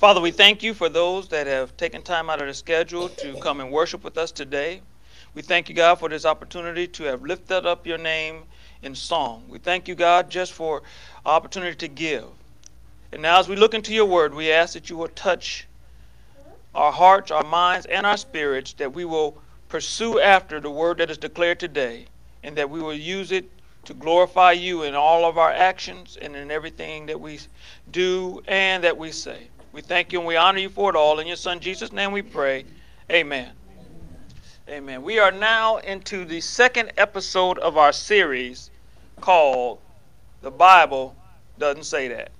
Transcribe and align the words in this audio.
Father, 0.00 0.22
we 0.22 0.30
thank 0.30 0.62
you 0.62 0.72
for 0.72 0.88
those 0.88 1.28
that 1.28 1.46
have 1.46 1.76
taken 1.76 2.00
time 2.00 2.30
out 2.30 2.40
of 2.40 2.46
their 2.46 2.54
schedule 2.54 3.10
to 3.10 3.38
come 3.40 3.60
and 3.60 3.70
worship 3.70 4.02
with 4.02 4.16
us 4.16 4.32
today. 4.32 4.80
We 5.34 5.42
thank 5.42 5.68
you, 5.68 5.74
God, 5.74 5.96
for 5.96 6.08
this 6.08 6.24
opportunity 6.24 6.86
to 6.86 7.02
have 7.02 7.20
lifted 7.20 7.66
up 7.66 7.86
your 7.86 7.98
name 7.98 8.44
in 8.80 8.94
song. 8.94 9.44
We 9.46 9.58
thank 9.58 9.88
you, 9.88 9.94
God, 9.94 10.30
just 10.30 10.54
for 10.54 10.82
opportunity 11.26 11.76
to 11.76 11.88
give. 11.88 12.24
And 13.12 13.20
now, 13.20 13.40
as 13.40 13.46
we 13.46 13.56
look 13.56 13.74
into 13.74 13.92
your 13.92 14.06
word, 14.06 14.32
we 14.32 14.50
ask 14.50 14.72
that 14.72 14.88
you 14.88 14.96
will 14.96 15.08
touch 15.08 15.66
our 16.74 16.92
hearts, 16.92 17.30
our 17.30 17.44
minds, 17.44 17.84
and 17.84 18.06
our 18.06 18.16
spirits, 18.16 18.72
that 18.78 18.94
we 18.94 19.04
will 19.04 19.36
pursue 19.68 20.18
after 20.18 20.60
the 20.60 20.70
word 20.70 20.96
that 20.96 21.10
is 21.10 21.18
declared 21.18 21.60
today, 21.60 22.06
and 22.42 22.56
that 22.56 22.70
we 22.70 22.80
will 22.80 22.94
use 22.94 23.32
it 23.32 23.50
to 23.84 23.92
glorify 23.92 24.52
you 24.52 24.82
in 24.82 24.94
all 24.94 25.26
of 25.26 25.36
our 25.36 25.52
actions 25.52 26.16
and 26.22 26.34
in 26.34 26.50
everything 26.50 27.04
that 27.04 27.20
we 27.20 27.38
do 27.90 28.40
and 28.48 28.82
that 28.82 28.96
we 28.96 29.12
say. 29.12 29.48
We 29.72 29.82
thank 29.82 30.12
you 30.12 30.18
and 30.18 30.26
we 30.26 30.36
honor 30.36 30.58
you 30.58 30.68
for 30.68 30.90
it 30.90 30.96
all. 30.96 31.20
In 31.20 31.26
your 31.26 31.36
Son 31.36 31.60
Jesus' 31.60 31.92
name 31.92 32.10
we 32.12 32.22
pray. 32.22 32.64
Amen. 33.10 33.50
Amen. 34.68 35.02
We 35.02 35.18
are 35.18 35.30
now 35.30 35.78
into 35.78 36.24
the 36.24 36.40
second 36.40 36.92
episode 36.96 37.58
of 37.58 37.76
our 37.76 37.92
series 37.92 38.70
called 39.20 39.78
The 40.42 40.50
Bible 40.50 41.14
Doesn't 41.58 41.84
Say 41.84 42.08
That. 42.08 42.30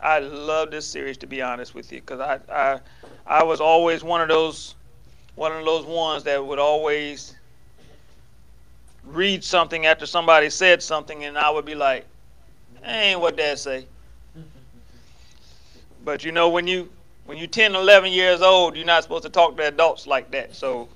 I 0.00 0.18
love 0.18 0.70
this 0.70 0.86
series 0.86 1.16
to 1.18 1.26
be 1.26 1.40
honest 1.40 1.74
with 1.74 1.90
you 1.92 2.00
because 2.00 2.20
I, 2.20 2.38
I 2.52 2.80
I 3.26 3.42
was 3.42 3.60
always 3.60 4.04
one 4.04 4.20
of 4.20 4.28
those 4.28 4.74
one 5.34 5.52
of 5.52 5.64
those 5.64 5.86
ones 5.86 6.24
that 6.24 6.44
would 6.44 6.58
always 6.58 7.34
read 9.04 9.42
something 9.42 9.86
after 9.86 10.06
somebody 10.06 10.50
said 10.50 10.82
something 10.82 11.24
and 11.24 11.36
I 11.36 11.50
would 11.50 11.64
be 11.64 11.74
like, 11.74 12.06
ain't 12.84 13.20
what 13.20 13.36
that 13.36 13.58
say. 13.58 13.86
But 16.04 16.22
you 16.22 16.32
know, 16.32 16.48
when 16.48 16.66
you 16.66 16.90
when 17.26 17.38
you're 17.38 17.46
10, 17.46 17.74
11 17.74 18.12
years 18.12 18.42
old, 18.42 18.76
you're 18.76 18.84
not 18.84 19.02
supposed 19.02 19.22
to 19.22 19.30
talk 19.30 19.56
to 19.56 19.66
adults 19.66 20.06
like 20.06 20.30
that. 20.32 20.54
So 20.54 20.88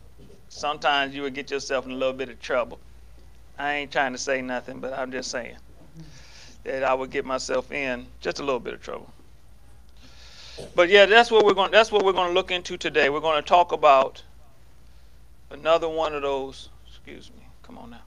sometimes 0.51 1.15
you 1.15 1.23
would 1.23 1.35
get 1.35 1.51
yourself 1.51 1.87
in 1.87 1.93
a 1.93 1.95
little 1.95 2.13
bit 2.13 2.29
of 2.29 2.41
trouble. 2.41 2.79
I 3.59 3.75
ain't 3.75 3.91
trying 3.91 4.13
to 4.13 4.19
say 4.19 4.43
nothing, 4.43 4.79
but 4.79 4.93
I'm 4.93 5.11
just 5.11 5.31
saying 5.31 5.57
that 6.65 6.85
I 6.85 6.93
would 6.93 7.11
get 7.11 7.25
myself 7.25 7.73
in 7.73 8.07
just 8.21 8.41
a 8.41 8.43
little 8.43 8.61
bit 8.61 8.75
of 8.75 8.83
trouble. 8.83 9.11
But 10.75 10.91
yeah, 10.91 11.07
that's 11.07 11.31
what 11.31 11.45
we're 11.45 11.55
going. 11.55 11.71
That's 11.71 11.91
what 11.91 12.05
we're 12.05 12.13
going 12.13 12.29
to 12.29 12.35
look 12.35 12.51
into 12.51 12.77
today. 12.77 13.09
We're 13.09 13.21
going 13.21 13.43
to 13.43 13.49
talk 13.49 13.73
about 13.73 14.23
another 15.51 15.89
one 15.89 16.15
of 16.15 16.23
those. 16.23 16.69
Excuse 16.87 17.31
me. 17.31 17.47
Come 17.63 17.79
on 17.79 17.91
now. 17.91 18.03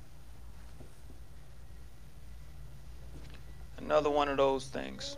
Another 3.77 4.09
one 4.09 4.27
of 4.27 4.37
those 4.37 4.67
things. 4.67 5.17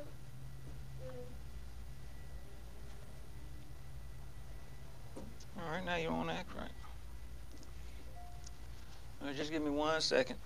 All 5.59 5.71
right, 5.71 5.85
now 5.85 5.95
you 5.95 6.07
don't 6.07 6.29
act 6.29 6.49
right. 6.55 6.71
All 9.21 9.27
right, 9.27 9.35
just 9.35 9.51
give 9.51 9.63
me 9.63 9.69
one 9.69 10.01
second. 10.01 10.37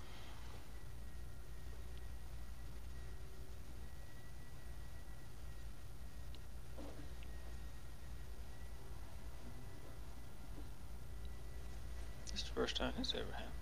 This 12.30 12.42
is 12.42 12.46
the 12.46 12.54
first 12.54 12.76
time 12.76 12.92
this 12.98 13.14
ever 13.14 13.24
happened. 13.32 13.52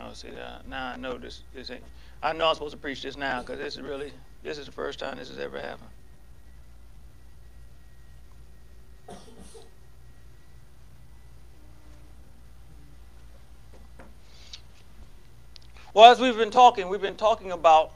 Oh, 0.00 0.12
see, 0.12 0.28
uh, 0.28 0.58
now 0.68 0.92
I 0.92 0.96
know 0.96 1.18
this. 1.18 1.42
This 1.54 1.70
ain't. 1.70 1.84
I 2.22 2.32
know 2.32 2.48
I'm 2.48 2.54
supposed 2.54 2.72
to 2.72 2.78
preach 2.78 3.02
this 3.02 3.16
now 3.16 3.40
because 3.40 3.58
this 3.58 3.74
is 3.76 3.82
really. 3.82 4.12
This 4.44 4.58
is 4.58 4.66
the 4.66 4.72
first 4.72 4.98
time 4.98 5.16
this 5.16 5.30
has 5.30 5.38
ever 5.38 5.58
happened. 5.58 5.88
Well, 15.94 16.12
as 16.12 16.20
we've 16.20 16.36
been 16.36 16.50
talking, 16.50 16.88
we've 16.90 17.00
been 17.00 17.16
talking 17.16 17.52
about 17.52 17.92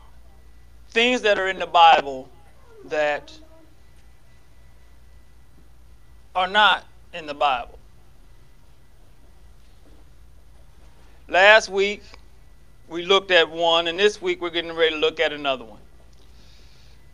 things 0.89 1.21
that 1.21 1.39
are 1.39 1.49
in 1.49 1.59
the 1.59 1.67
Bible 1.67 2.31
that 2.87 3.31
are 6.35 6.49
not 6.49 6.85
in 7.13 7.27
the 7.27 7.35
Bible. 7.35 7.79
Last 11.29 11.69
week, 11.69 12.03
we 12.89 13.05
looked 13.05 13.33
at 13.33 13.51
one, 13.51 13.87
and 13.87 13.99
this 13.99 14.23
week 14.23 14.41
we're 14.41 14.49
getting 14.49 14.73
ready 14.73 14.95
to 14.95 15.01
look 15.01 15.21
at 15.21 15.35
another 15.35 15.65
one. 15.65 15.78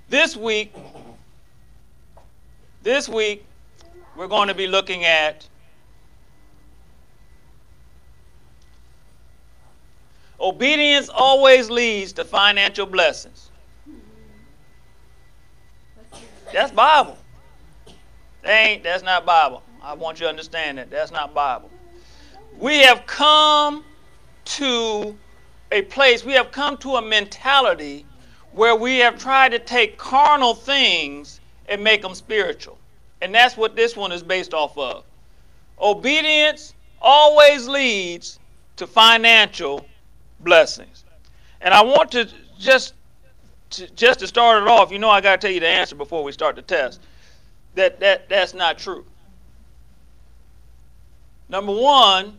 This 0.09 0.37
week, 0.37 0.75
this 2.83 3.09
week, 3.09 3.47
we're 4.17 4.29
going 4.29 4.49
to 4.49 4.55
be 4.55 4.67
looking 4.67 5.05
at 5.05 5.49
obedience 10.39 11.09
always 11.09 11.71
leads 11.71 12.13
to 12.13 12.25
financial 12.25 12.87
blessings. 12.87 13.51
That's 16.53 16.71
Bible. 16.71 17.17
That 18.43 18.67
ain't 18.67 18.83
that's 18.83 19.03
not 19.03 19.25
Bible. 19.25 19.63
I 19.83 19.95
want 19.95 20.21
you 20.21 20.27
to 20.27 20.31
understand 20.31 20.79
that. 20.79 20.91
That's 20.91 21.11
not 21.11 21.35
Bible. 21.35 21.71
We 22.59 22.79
have 22.83 23.07
come 23.07 23.85
to 24.45 25.17
a 25.73 25.83
place, 25.83 26.25
we 26.25 26.35
have 26.35 26.53
come 26.53 26.77
to 26.79 26.97
a 26.97 27.03
mentality 27.03 28.07
where 28.55 28.77
we 28.77 28.99
have 28.99 29.19
tried 29.19 29.51
to 29.51 29.59
take 29.59 29.99
carnal 29.99 30.55
things 30.55 31.41
and 31.69 31.83
make 31.83 32.03
them 32.03 32.15
spiritual. 32.15 32.79
And 33.21 33.35
that's 33.35 33.57
what 33.57 33.75
this 33.75 33.97
one 33.97 34.13
is 34.13 34.23
based 34.23 34.55
off 34.55 34.79
of. 34.79 35.05
Obedience 35.81 36.75
always 37.03 37.67
leads 37.67 38.39
to 38.77 38.87
financial 38.87 39.85
blessings. 40.41 41.05
And 41.61 41.75
I 41.75 41.83
want 41.83 42.13
to 42.13 42.29
just 42.59 42.95
to, 43.71 43.91
just 43.95 44.21
to 44.21 44.27
start 44.29 44.63
it 44.63 44.69
off, 44.69 44.93
you 44.93 45.01
know 45.01 45.11
I 45.11 45.21
got 45.21 45.41
to 45.41 45.47
tell 45.47 45.53
you 45.53 45.61
the 45.61 45.67
answer 45.67 45.97
before 45.97 46.23
we 46.23 46.31
start 46.31 46.55
the 46.55 46.63
test. 46.63 47.01
That 47.75 47.99
that 48.01 48.29
that's 48.29 48.55
not 48.55 48.79
true. 48.79 49.05
Number 51.49 51.73
1, 51.73 52.39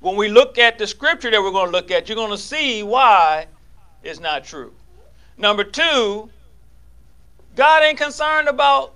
when 0.00 0.16
we 0.16 0.28
look 0.28 0.58
at 0.58 0.78
the 0.78 0.86
scripture 0.86 1.30
that 1.30 1.40
we're 1.40 1.52
going 1.52 1.66
to 1.66 1.72
look 1.72 1.90
at, 1.90 2.08
you're 2.08 2.16
going 2.16 2.30
to 2.30 2.38
see 2.38 2.82
why 2.82 3.46
it's 4.02 4.20
not 4.20 4.44
true. 4.44 4.72
Number 5.36 5.64
two, 5.64 6.30
God 7.56 7.82
ain't 7.82 7.98
concerned 7.98 8.48
about 8.48 8.94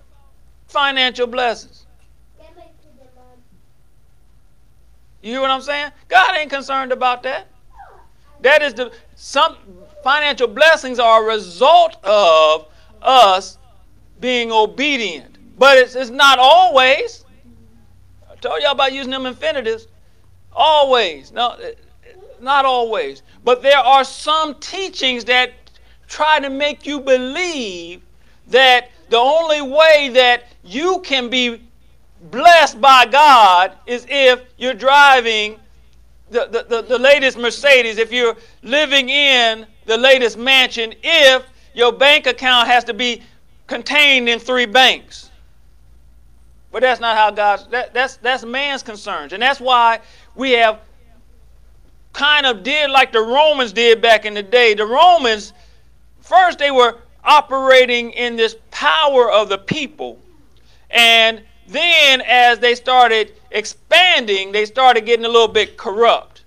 financial 0.69 1.27
blessings. 1.27 1.87
You 5.23 5.33
hear 5.33 5.41
what 5.41 5.51
I'm 5.51 5.63
saying? 5.63 5.93
God 6.09 6.37
ain't 6.37 6.51
concerned 6.51 6.91
about 6.91 7.23
that. 7.23 7.47
That 8.41 8.61
is 8.61 8.75
the 8.75 8.93
some 9.15 9.57
financial 10.03 10.49
blessings 10.49 10.99
are 10.99 11.23
a 11.23 11.27
result 11.35 11.97
of 12.05 12.67
us 13.01 13.59
being 14.21 14.51
obedient. 14.51 15.39
But 15.59 15.79
it's, 15.79 15.95
it's 15.95 16.11
not 16.11 16.41
always. 16.41 17.25
I 18.29 18.35
told 18.37 18.63
y'all 18.63 18.73
about 18.73 18.93
using 18.93 19.13
them 19.13 19.27
infinitives. 19.27 19.87
Always. 20.53 21.31
No, 21.31 21.57
not 22.43 22.65
always. 22.65 23.23
But 23.45 23.63
there 23.63 23.79
are 23.79 24.05
some 24.05 24.57
teachings 24.57 25.25
that 25.25 25.53
try 26.09 26.41
to 26.41 26.51
make 26.51 26.87
you 26.87 27.01
believe 27.01 28.03
that 28.49 28.91
the 29.09 29.19
only 29.19 29.63
way 29.63 30.11
that 30.15 30.45
you 30.65 31.01
can 31.01 31.29
be 31.29 31.63
blessed 32.31 32.81
by 32.81 33.07
God 33.07 33.73
is 33.87 34.07
if 34.09 34.43
you're 34.57 34.75
driving 34.75 35.59
the, 36.31 36.49
the, 36.51 36.65
the, 36.69 36.83
the, 36.83 36.99
latest 36.99 37.37
Mercedes, 37.37 37.99
if 37.99 38.11
you're 38.11 38.37
living 38.63 39.11
in 39.11 39.67
the 39.85 39.99
latest 39.99 40.39
mansion, 40.39 40.95
if 41.03 41.45
your 41.75 41.93
bank 41.93 42.27
account 42.27 42.69
has 42.69 42.85
to 42.85 42.95
be 42.95 43.23
contained 43.67 44.29
in 44.29 44.39
three 44.39 44.67
banks. 44.67 45.31
But 46.71 46.81
that's 46.81 47.01
not 47.01 47.17
how 47.17 47.31
God's 47.31 47.67
that, 47.69 47.93
that's 47.93 48.17
that's 48.17 48.45
man's 48.45 48.83
concerns. 48.83 49.35
And 49.35 49.43
that's 49.43 49.61
why 49.61 50.01
we 50.35 50.53
have 50.53 50.81
kind 52.13 52.47
of 52.47 52.63
did 52.63 52.91
like 52.91 53.13
the 53.13 53.21
Romans 53.21 53.73
did 53.73 54.03
back 54.03 54.25
in 54.25 54.35
the 54.35 54.43
day. 54.43 54.75
The 54.75 54.87
Romans, 54.87 55.53
first, 56.21 56.59
they 56.59 56.71
were 56.71 56.99
operating 57.25 58.11
in 58.13 58.37
this 58.37 58.57
power 58.71 59.31
of 59.31 59.49
the 59.49 59.59
people. 59.59 60.19
And 60.91 61.43
then, 61.69 62.21
as 62.23 62.59
they 62.59 62.75
started 62.75 63.33
expanding, 63.51 64.53
they 64.53 64.67
started 64.67 65.07
getting 65.07 65.25
a 65.25 65.29
little 65.29 65.49
bit 65.49 65.77
corrupt. 65.77 66.45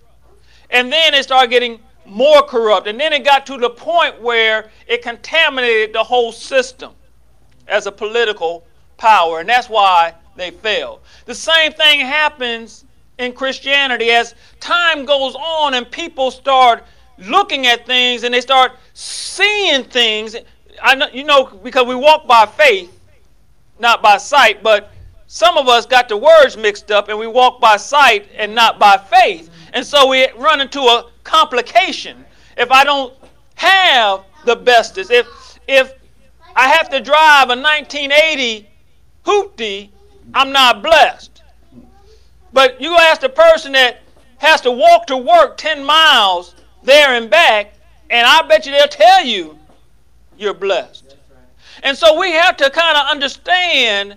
And 0.70 0.92
then 0.92 1.14
they 1.14 1.22
started 1.22 1.50
getting 1.50 1.80
more 2.06 2.44
corrupt. 2.44 2.88
And 2.88 3.00
then 3.00 3.14
it 3.14 3.24
got 3.24 3.46
to 3.48 3.58
the 3.58 3.70
point 3.70 4.22
where 4.22 4.70
it 4.88 5.02
contaminated 5.02 5.94
the 5.94 6.04
whole 6.04 6.32
system 6.32 6.94
as 7.68 7.88
a 7.88 7.92
political 7.92 8.66
power. 8.98 9.40
And 9.40 9.50
that's 9.50 9.70
why 9.70 10.14
they 10.36 10.52
fell. 10.52 11.02
The 11.26 11.36
same 11.36 11.72
thing 11.72 12.02
happens 12.02 12.86
in 13.18 13.34
Christianity 13.34 14.10
as 14.12 14.36
time 14.60 15.06
goes 15.06 15.36
on 15.36 15.74
and 15.76 15.90
people 15.90 16.32
start 16.32 16.84
looking 17.18 17.66
at 17.68 17.86
things 17.86 18.24
and 18.24 18.34
they 18.34 18.42
start 18.42 18.74
seeing 18.94 19.84
things. 19.84 20.36
I 20.82 20.96
know, 20.96 21.08
you 21.14 21.24
know, 21.24 21.46
because 21.46 21.86
we 21.86 21.96
walk 21.96 22.28
by 22.28 22.46
faith, 22.46 23.00
not 23.80 24.02
by 24.02 24.18
sight, 24.18 24.62
but 24.62 24.92
some 25.28 25.58
of 25.58 25.68
us 25.68 25.86
got 25.86 26.10
the 26.10 26.18
words 26.18 26.58
mixed 26.58 26.92
up 26.92 27.10
and 27.10 27.18
we 27.18 27.28
walk 27.28 27.60
by 27.60 27.78
sight 27.78 28.30
and 28.36 28.54
not 28.54 28.80
by 28.80 28.98
faith. 28.98 29.50
And 29.74 29.86
so 29.86 30.08
we 30.08 30.30
run 30.38 30.62
into 30.62 30.82
a 30.82 31.10
complication. 31.24 32.26
If 32.58 32.72
I 32.72 32.84
don't 32.84 33.14
have 33.56 34.24
the 34.46 34.56
bestest, 34.56 35.12
if 35.12 35.28
if 35.68 35.94
I 36.56 36.70
have 36.70 36.90
to 36.90 37.02
drive 37.02 37.50
a 37.50 37.60
1980 37.60 38.70
hoopty, 39.26 39.90
I'm 40.34 40.52
not 40.52 40.84
blessed. 40.84 41.35
But 42.56 42.80
you 42.80 42.96
ask 42.96 43.20
the 43.20 43.28
person 43.28 43.74
that 43.74 44.00
has 44.38 44.62
to 44.62 44.72
walk 44.72 45.08
to 45.08 45.18
work 45.18 45.58
10 45.58 45.84
miles 45.84 46.56
there 46.84 47.10
and 47.10 47.30
back, 47.30 47.74
and 48.10 48.26
I 48.26 48.44
bet 48.48 48.66
you 48.66 48.72
they'll 48.72 48.88
tell 48.88 49.26
you 49.26 49.60
you're 50.38 50.54
blessed. 50.54 51.18
And 51.84 51.98
so 51.98 52.18
we 52.18 52.32
have 52.32 52.56
to 52.56 52.70
kind 52.70 52.98
of 52.98 53.08
understand 53.08 54.16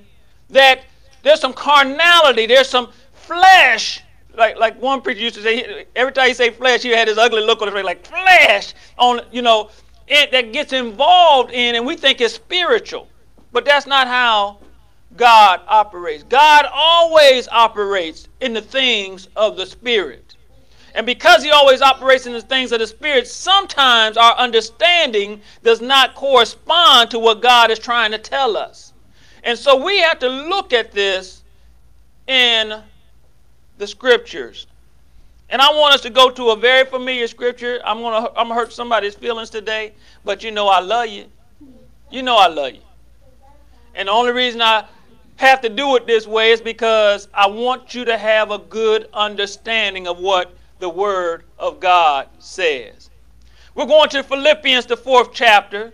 that 0.50 0.84
there's 1.24 1.40
some 1.40 1.52
carnality, 1.52 2.46
there's 2.46 2.68
some 2.68 2.90
flesh. 3.12 4.04
Like, 4.36 4.56
like 4.56 4.80
one 4.80 5.02
preacher 5.02 5.20
used 5.20 5.34
to 5.34 5.42
say, 5.42 5.86
every 5.96 6.12
time 6.12 6.28
he 6.28 6.34
say 6.34 6.50
flesh, 6.50 6.82
he 6.82 6.90
had 6.90 7.08
this 7.08 7.18
ugly 7.18 7.42
look 7.42 7.60
on 7.60 7.66
his 7.66 7.74
face, 7.74 7.84
like 7.84 8.06
flesh 8.06 8.72
on, 8.98 9.20
you 9.32 9.42
know, 9.42 9.68
it, 10.06 10.30
that 10.30 10.52
gets 10.52 10.72
involved 10.72 11.50
in, 11.50 11.74
and 11.74 11.84
we 11.84 11.96
think 11.96 12.20
it's 12.20 12.34
spiritual. 12.34 13.08
But 13.50 13.64
that's 13.64 13.88
not 13.88 14.06
how 14.06 14.58
God 15.18 15.60
operates. 15.66 16.22
God 16.22 16.66
always 16.72 17.48
operates 17.48 18.28
in 18.40 18.54
the 18.54 18.62
things 18.62 19.28
of 19.36 19.56
the 19.56 19.66
Spirit. 19.66 20.36
And 20.94 21.04
because 21.04 21.42
He 21.42 21.50
always 21.50 21.82
operates 21.82 22.26
in 22.26 22.32
the 22.32 22.40
things 22.40 22.72
of 22.72 22.78
the 22.78 22.86
Spirit, 22.86 23.26
sometimes 23.26 24.16
our 24.16 24.34
understanding 24.36 25.42
does 25.62 25.80
not 25.80 26.14
correspond 26.14 27.10
to 27.10 27.18
what 27.18 27.42
God 27.42 27.70
is 27.70 27.78
trying 27.78 28.12
to 28.12 28.18
tell 28.18 28.56
us. 28.56 28.94
And 29.44 29.58
so 29.58 29.84
we 29.84 29.98
have 29.98 30.18
to 30.20 30.28
look 30.28 30.72
at 30.72 30.92
this 30.92 31.42
in 32.26 32.80
the 33.76 33.86
Scriptures. 33.86 34.66
And 35.50 35.62
I 35.62 35.70
want 35.72 35.94
us 35.94 36.00
to 36.02 36.10
go 36.10 36.30
to 36.30 36.50
a 36.50 36.56
very 36.56 36.84
familiar 36.84 37.26
scripture. 37.26 37.80
I'm 37.82 38.00
gonna 38.02 38.28
I'm 38.36 38.48
gonna 38.48 38.54
hurt 38.54 38.70
somebody's 38.70 39.14
feelings 39.14 39.48
today, 39.48 39.94
but 40.22 40.44
you 40.44 40.50
know 40.50 40.68
I 40.68 40.80
love 40.80 41.06
you. 41.06 41.24
You 42.10 42.22
know 42.22 42.36
I 42.36 42.48
love 42.48 42.74
you. 42.74 42.82
And 43.94 44.08
the 44.08 44.12
only 44.12 44.32
reason 44.32 44.60
I 44.60 44.84
have 45.38 45.60
to 45.60 45.68
do 45.68 45.94
it 45.94 46.06
this 46.06 46.26
way 46.26 46.50
is 46.50 46.60
because 46.60 47.28
I 47.32 47.46
want 47.46 47.94
you 47.94 48.04
to 48.04 48.18
have 48.18 48.50
a 48.50 48.58
good 48.58 49.08
understanding 49.14 50.08
of 50.08 50.18
what 50.18 50.52
the 50.80 50.88
Word 50.88 51.44
of 51.58 51.78
God 51.78 52.28
says. 52.40 53.08
We're 53.74 53.86
going 53.86 54.08
to 54.10 54.24
Philippians, 54.24 54.86
the 54.86 54.96
fourth 54.96 55.32
chapter, 55.32 55.92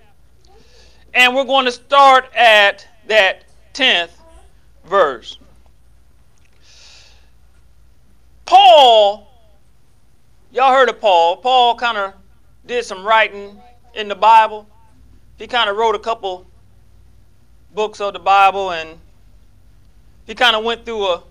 and 1.12 1.34
we're 1.34 1.44
going 1.44 1.66
to 1.66 1.72
start 1.72 2.34
at 2.34 2.88
that 3.06 3.44
10th 3.74 4.12
verse. 4.86 5.38
Paul, 8.46 9.30
y'all 10.52 10.72
heard 10.72 10.88
of 10.88 11.00
Paul. 11.00 11.36
Paul 11.36 11.76
kind 11.76 11.98
of 11.98 12.14
did 12.64 12.86
some 12.86 13.04
writing 13.04 13.60
in 13.94 14.08
the 14.08 14.14
Bible. 14.14 14.66
He 15.36 15.46
kind 15.46 15.68
of 15.68 15.76
wrote 15.76 15.94
a 15.94 15.98
couple 15.98 16.46
books 17.74 18.00
of 18.00 18.14
the 18.14 18.18
Bible 18.18 18.70
and 18.70 18.98
he 20.26 20.34
kind 20.34 20.56
of 20.56 20.64
went 20.64 20.84
through 20.84 21.06
a 21.06 21.22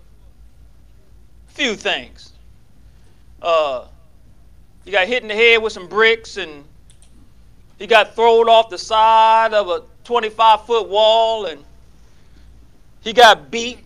few 1.48 1.74
things. 1.74 2.32
Uh, 3.42 3.86
he 4.84 4.90
got 4.90 5.06
hit 5.06 5.22
in 5.22 5.28
the 5.28 5.34
head 5.34 5.62
with 5.62 5.72
some 5.72 5.88
bricks, 5.88 6.36
and 6.36 6.64
he 7.78 7.86
got 7.86 8.14
thrown 8.14 8.48
off 8.48 8.70
the 8.70 8.78
side 8.78 9.52
of 9.54 9.68
a 9.68 9.82
25 10.04 10.66
foot 10.66 10.88
wall, 10.88 11.46
and 11.46 11.62
he 13.00 13.12
got 13.12 13.50
beat 13.50 13.78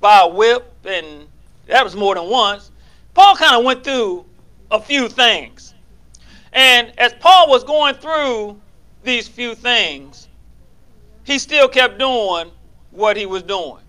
by 0.00 0.20
a 0.20 0.28
whip, 0.28 0.72
and 0.84 1.26
that 1.66 1.84
was 1.84 1.94
more 1.94 2.14
than 2.14 2.28
once. 2.28 2.70
Paul 3.14 3.36
kind 3.36 3.56
of 3.56 3.64
went 3.64 3.84
through 3.84 4.24
a 4.70 4.80
few 4.80 5.08
things. 5.08 5.74
And 6.52 6.92
as 6.98 7.12
Paul 7.14 7.48
was 7.48 7.64
going 7.64 7.94
through 7.94 8.60
these 9.02 9.28
few 9.28 9.54
things, 9.54 10.28
he 11.24 11.38
still 11.38 11.68
kept 11.68 11.98
doing 11.98 12.50
what 12.90 13.16
he 13.16 13.26
was 13.26 13.42
doing. 13.42 13.83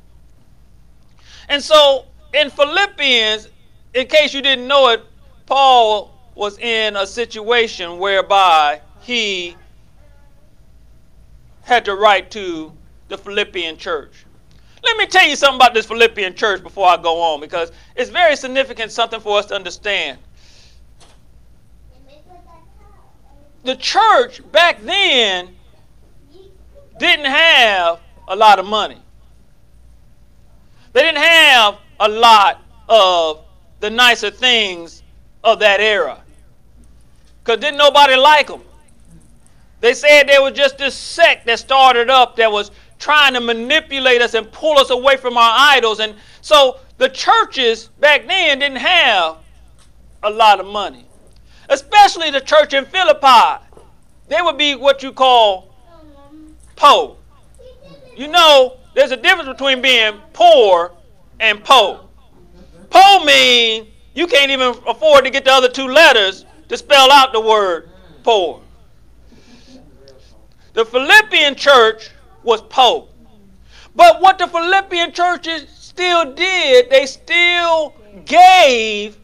And 1.50 1.63
so 1.63 2.06
in 2.33 2.50
Philippians, 2.50 3.50
in 3.94 4.07
case 4.07 4.33
you 4.33 4.42
didn't 4.42 4.68
know 4.68 4.89
it, 4.89 5.03
Paul 5.45 6.12
was 6.36 6.57
in 6.59 6.95
a 6.95 7.07
situation 7.07 7.97
whereby 7.97 8.81
he 9.01 9.56
had 11.62 11.86
to 11.86 11.95
write 11.95 12.30
to 12.31 12.71
the 13.07 13.18
Philippian 13.18 13.77
church. 13.77 14.25
Let 14.83 14.97
me 14.97 15.07
tell 15.07 15.27
you 15.27 15.36
something 15.36 15.56
about 15.56 15.74
this 15.74 15.86
Philippian 15.86 16.36
church 16.36 16.62
before 16.62 16.88
I 16.88 16.97
go 16.97 17.21
on 17.21 17.39
because 17.39 17.71
it's 17.95 18.09
very 18.09 18.36
significant, 18.36 18.92
something 18.92 19.19
for 19.19 19.39
us 19.39 19.47
to 19.47 19.56
understand. 19.56 20.19
The 23.63 23.75
church 23.77 24.42
back 24.51 24.80
then 24.83 25.56
didn't 27.00 27.25
have 27.25 28.00
a 28.27 28.36
lot 28.36 28.59
of 28.59 28.65
money. 28.65 29.01
They 30.95 31.01
didn't 31.01 31.18
have 31.18 31.80
a 32.00 32.07
lot 32.07 32.63
of 32.88 33.44
the 33.81 33.89
nicer 33.89 34.31
things 34.31 35.03
of 35.44 35.59
that 35.59 35.81
era. 35.81 36.24
Because 37.44 37.59
didn't 37.59 37.80
nobody 37.80 38.15
like 38.15 38.47
them. 38.47 38.62
They 39.81 39.94
said 39.94 40.30
there 40.30 40.42
was 40.42 40.53
just 40.53 40.77
this 40.77 40.95
sect 40.95 41.47
that 41.47 41.59
started 41.59 42.09
up 42.09 42.38
that 42.38 42.50
was 42.50 42.71
trying 42.97 43.33
to 43.33 43.42
manipulate 43.42 44.21
us 44.21 44.36
and 44.36 44.50
pull 44.53 44.80
us 44.80 44.89
away 44.89 45.18
from 45.18 45.36
our 45.36 45.53
idols. 45.53 46.00
And 46.00 46.15
so 46.39 46.80
the 46.97 47.09
churches 47.09 47.89
back 48.00 48.25
then 48.25 48.59
didn't 48.59 48.77
have 48.77 49.36
a 50.24 50.30
lot 50.30 50.62
of 50.62 50.65
money, 50.65 51.06
especially 51.68 52.31
the 52.31 52.39
church 52.39 52.74
in 52.74 52.86
Philippi. 52.86 53.65
They 54.30 54.42
would 54.42 54.57
be 54.57 54.75
what 54.75 55.03
you 55.03 55.12
call 55.12 55.75
poor. 56.77 57.18
You 58.15 58.30
know, 58.30 58.77
there's 58.95 59.12
a 59.12 59.18
difference 59.18 59.49
between 59.49 59.81
being 59.81 60.19
poor 60.33 60.94
and 61.40 61.64
po. 61.64 62.09
Po 62.90 63.23
means 63.25 63.87
you 64.14 64.25
can't 64.25 64.49
even 64.49 64.73
afford 64.87 65.25
to 65.25 65.30
get 65.30 65.44
the 65.44 65.52
other 65.52 65.69
two 65.69 65.87
letters 65.87 66.45
to 66.69 66.78
spell 66.78 67.11
out 67.11 67.33
the 67.33 67.40
word 67.40 67.90
poor. 68.23 68.61
The 70.73 70.85
Philippian 70.85 71.56
church 71.56 72.09
was 72.44 72.61
po. 72.61 73.09
But 73.95 74.21
what 74.21 74.37
the 74.37 74.47
Philippian 74.47 75.11
churches 75.11 75.68
still 75.69 76.33
did, 76.33 76.90
they 76.90 77.06
still 77.06 77.94
gave 78.25 79.18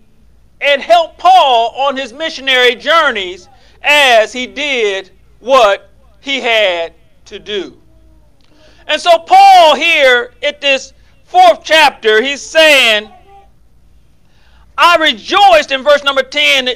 and 0.60 0.82
helped 0.82 1.18
Paul 1.18 1.74
on 1.76 1.98
his 1.98 2.14
missionary 2.14 2.76
journeys 2.76 3.48
as 3.82 4.32
he 4.32 4.48
did 4.48 5.12
what 5.40 5.90
he 6.20 6.40
had 6.40 6.94
to 7.26 7.40
do. 7.40 7.81
And 8.92 9.00
so, 9.00 9.20
Paul, 9.20 9.76
here 9.76 10.34
at 10.44 10.60
this 10.60 10.92
fourth 11.24 11.62
chapter, 11.64 12.22
he's 12.22 12.42
saying, 12.42 13.10
I 14.78 14.98
rejoiced 14.98 15.72
in 15.72 15.82
verse 15.82 16.04
number 16.04 16.24
10, 16.24 16.68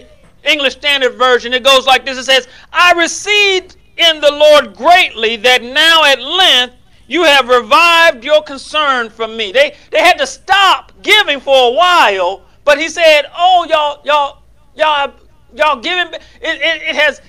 English 0.45 0.77
Standard 0.77 1.15
Version. 1.15 1.51
It 1.51 1.65
goes 1.65 1.85
like 1.85 2.05
this 2.05 2.17
It 2.17 2.23
says, 2.23 2.47
I 2.71 2.93
received 2.93 3.75
in 3.97 4.21
the 4.21 4.31
Lord 4.31 4.77
greatly 4.77 5.35
that 5.35 5.61
now 5.61 6.05
at 6.05 6.21
length 6.21 6.75
you 7.07 7.25
have 7.25 7.49
revived 7.49 8.23
your 8.23 8.41
concern 8.43 9.09
for 9.09 9.27
me. 9.27 9.51
They, 9.51 9.75
they 9.91 9.99
had 9.99 10.17
to 10.19 10.25
stop 10.25 10.93
giving 11.01 11.41
for 11.41 11.67
a 11.67 11.73
while, 11.73 12.43
but 12.63 12.79
he 12.79 12.87
said, 12.87 13.23
Oh, 13.37 13.67
y'all, 13.69 14.01
y'all, 14.05 14.41
y'all, 14.73 15.13
y'all 15.53 15.81
giving. 15.81 16.13
It, 16.13 16.21
it, 16.41 16.81
it 16.81 16.95
has 16.95 17.21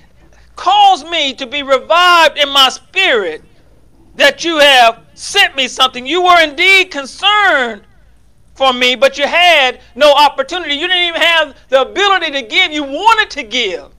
caused 0.54 1.08
me 1.08 1.34
to 1.34 1.44
be 1.44 1.64
revived 1.64 2.38
in 2.38 2.48
my 2.50 2.68
spirit 2.68 3.42
that 4.16 4.44
you 4.44 4.58
have 4.58 5.04
sent 5.14 5.56
me 5.56 5.68
something. 5.68 6.06
You 6.06 6.22
were 6.22 6.42
indeed 6.42 6.90
concerned 6.90 7.82
for 8.54 8.72
me, 8.72 8.96
but 8.96 9.18
you 9.18 9.26
had 9.26 9.80
no 9.94 10.12
opportunity. 10.12 10.74
You 10.74 10.88
didn't 10.88 11.08
even 11.08 11.20
have 11.20 11.56
the 11.68 11.82
ability 11.82 12.32
to 12.32 12.42
give. 12.42 12.72
You 12.72 12.84
wanted 12.84 13.30
to 13.30 13.42
give, 13.42 13.90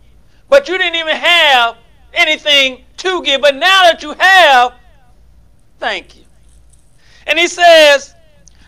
but 0.49 0.67
you 0.67 0.77
didn't 0.77 0.95
even 0.95 1.15
have 1.15 1.77
anything 2.13 2.83
to 2.97 3.23
give. 3.23 3.41
But 3.41 3.55
now 3.55 3.83
that 3.83 4.01
you 4.01 4.13
have, 4.13 4.73
thank 5.79 6.17
you. 6.17 6.23
And 7.27 7.37
he 7.37 7.47
says, 7.47 8.15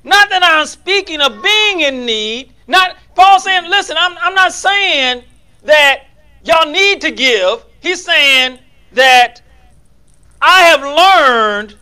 not 0.03 0.29
that 0.29 0.43
I'm 0.43 0.65
speaking 0.65 1.21
of 1.21 1.41
being 1.41 1.81
in 1.81 2.05
need. 2.05 2.53
Not 2.67 2.95
Paul 3.15 3.39
saying, 3.39 3.69
listen, 3.69 3.97
I'm, 3.99 4.17
I'm 4.21 4.35
not 4.35 4.53
saying 4.53 5.23
that 5.63 6.05
y'all 6.43 6.71
need 6.71 7.01
to 7.01 7.11
give. 7.11 7.65
He's 7.79 8.03
saying 8.03 8.59
that 8.93 9.41
I 10.41 10.61
have 10.61 10.81
learned 10.81 11.75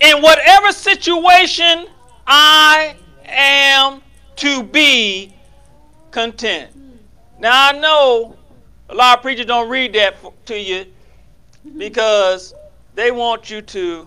in 0.00 0.22
whatever 0.22 0.72
situation 0.72 1.86
I 2.26 2.96
am 3.24 4.02
to 4.36 4.62
be 4.62 5.34
content. 6.10 6.70
Now 7.38 7.70
I 7.70 7.78
know 7.78 8.36
A 8.88 8.94
lot 8.94 9.16
of 9.16 9.22
preachers 9.22 9.46
don't 9.46 9.70
read 9.70 9.94
that 9.94 10.16
to 10.46 10.58
you 10.58 10.84
because 11.78 12.52
they 12.94 13.10
want 13.10 13.48
you 13.48 13.62
to 13.62 14.06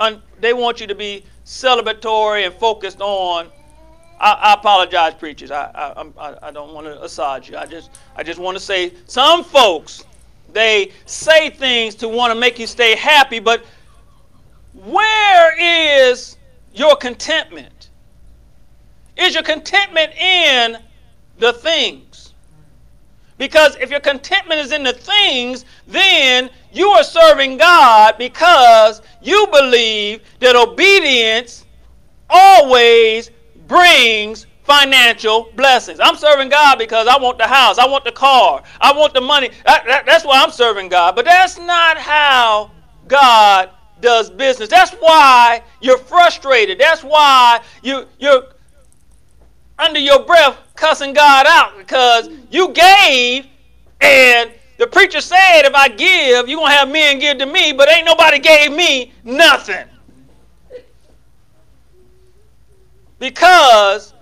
un, 0.00 0.20
they 0.40 0.52
want 0.52 0.80
you 0.80 0.88
to 0.88 0.96
be 0.96 1.24
celebratory 1.44 2.44
and 2.44 2.52
focused 2.54 3.00
on 3.00 3.48
I, 4.18 4.32
I 4.32 4.54
apologize, 4.54 5.14
preachers. 5.14 5.50
I, 5.50 5.70
I, 6.18 6.48
I, 6.48 6.50
don't 6.50 6.74
want 6.74 6.86
to 6.86 7.02
assault 7.02 7.48
you. 7.48 7.56
I 7.56 7.64
just, 7.64 7.90
I 8.16 8.22
just 8.22 8.38
want 8.38 8.54
to 8.58 8.62
say 8.62 8.92
some 9.06 9.42
folks, 9.42 10.04
they 10.52 10.92
say 11.06 11.50
things 11.50 11.94
to 11.96 12.08
want 12.08 12.32
to 12.32 12.38
make 12.38 12.58
you 12.58 12.66
stay 12.66 12.96
happy, 12.96 13.38
but 13.38 13.64
where 14.74 16.08
is 16.08 16.36
your 16.72 16.96
contentment? 16.96 17.90
Is 19.16 19.34
your 19.34 19.42
contentment 19.42 20.12
in 20.14 20.78
the 21.38 21.52
things? 21.52 22.34
Because 23.38 23.76
if 23.76 23.90
your 23.90 24.00
contentment 24.00 24.60
is 24.60 24.70
in 24.70 24.82
the 24.82 24.92
things, 24.92 25.64
then 25.86 26.50
you 26.72 26.88
are 26.90 27.02
serving 27.02 27.56
God 27.56 28.16
because 28.18 29.00
you 29.22 29.46
believe 29.50 30.20
that 30.40 30.56
obedience 30.56 31.64
always 32.28 33.30
brings 33.66 34.46
financial 34.70 35.50
blessings. 35.56 35.98
I'm 36.00 36.14
serving 36.14 36.48
God 36.48 36.78
because 36.78 37.08
I 37.08 37.18
want 37.18 37.38
the 37.38 37.46
house, 37.48 37.76
I 37.76 37.88
want 37.88 38.04
the 38.04 38.12
car, 38.12 38.62
I 38.80 38.92
want 38.92 39.14
the 39.14 39.20
money. 39.20 39.50
That, 39.66 39.84
that, 39.86 40.06
that's 40.06 40.24
why 40.24 40.40
I'm 40.40 40.52
serving 40.52 40.88
God. 40.88 41.16
But 41.16 41.24
that's 41.24 41.58
not 41.58 41.98
how 41.98 42.70
God 43.08 43.70
does 44.00 44.30
business. 44.30 44.68
That's 44.68 44.92
why 44.92 45.64
you're 45.80 45.98
frustrated. 45.98 46.78
That's 46.78 47.02
why 47.02 47.62
you, 47.82 48.06
you're 48.20 48.44
under 49.76 49.98
your 49.98 50.24
breath 50.24 50.56
cussing 50.76 51.14
God 51.14 51.46
out 51.48 51.76
because 51.76 52.28
you 52.52 52.70
gave 52.70 53.48
and 54.00 54.52
the 54.78 54.86
preacher 54.86 55.20
said 55.20 55.62
if 55.62 55.74
I 55.74 55.88
give, 55.88 56.48
you're 56.48 56.60
going 56.60 56.70
to 56.70 56.76
have 56.76 56.88
men 56.88 57.18
give 57.18 57.38
to 57.38 57.46
me, 57.46 57.72
but 57.72 57.90
ain't 57.90 58.06
nobody 58.06 58.38
gave 58.38 58.70
me 58.70 59.12
nothing. 59.24 59.84
Because 63.18 64.14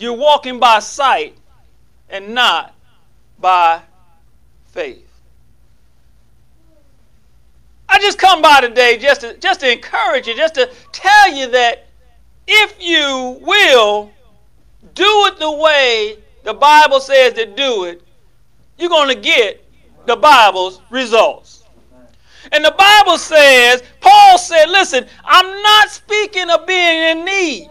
you're 0.00 0.14
walking 0.14 0.58
by 0.58 0.78
sight 0.78 1.36
and 2.08 2.34
not 2.34 2.74
by 3.38 3.82
faith. 4.66 5.06
I 7.88 7.98
just 7.98 8.18
come 8.18 8.40
by 8.40 8.60
today 8.60 8.98
just 8.98 9.22
to, 9.22 9.36
just 9.38 9.60
to 9.60 9.72
encourage 9.72 10.28
you, 10.28 10.36
just 10.36 10.54
to 10.54 10.70
tell 10.92 11.34
you 11.34 11.50
that 11.50 11.88
if 12.46 12.74
you 12.80 13.38
will 13.42 14.10
do 14.94 15.26
it 15.26 15.38
the 15.38 15.50
way 15.50 16.16
the 16.44 16.54
Bible 16.54 17.00
says 17.00 17.34
to 17.34 17.46
do 17.46 17.84
it, 17.84 18.02
you're 18.78 18.88
going 18.88 19.14
to 19.14 19.20
get 19.20 19.64
the 20.06 20.16
Bible's 20.16 20.80
results. 20.90 21.64
And 22.52 22.64
the 22.64 22.74
Bible 22.76 23.18
says, 23.18 23.82
Paul 24.00 24.38
said, 24.38 24.70
listen, 24.70 25.06
I'm 25.24 25.62
not 25.62 25.90
speaking 25.90 26.48
of 26.50 26.66
being 26.66 27.18
in 27.18 27.24
need. 27.24 27.70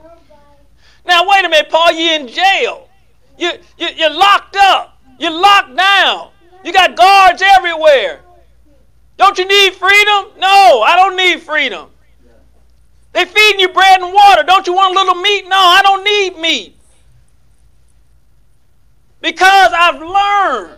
Now, 1.09 1.27
wait 1.27 1.43
a 1.43 1.49
minute, 1.49 1.71
Paul, 1.71 1.91
you're 1.91 2.19
in 2.19 2.27
jail. 2.27 2.87
You, 3.35 3.51
you, 3.79 3.87
you're 3.95 4.13
locked 4.13 4.55
up. 4.55 5.01
You're 5.17 5.31
locked 5.31 5.75
down. 5.75 6.29
You 6.63 6.71
got 6.71 6.95
guards 6.95 7.41
everywhere. 7.43 8.21
Don't 9.17 9.35
you 9.39 9.47
need 9.47 9.73
freedom? 9.73 10.25
No, 10.37 10.83
I 10.85 10.95
don't 10.95 11.17
need 11.17 11.41
freedom. 11.41 11.89
They're 13.11 13.25
feeding 13.25 13.59
you 13.59 13.69
bread 13.69 14.01
and 14.01 14.13
water. 14.13 14.43
Don't 14.43 14.67
you 14.67 14.73
want 14.73 14.95
a 14.95 14.99
little 14.99 15.15
meat? 15.15 15.45
No, 15.45 15.57
I 15.57 15.81
don't 15.81 16.03
need 16.03 16.39
meat. 16.39 16.75
Because 19.19 19.71
I've 19.73 19.99
learned 19.99 20.77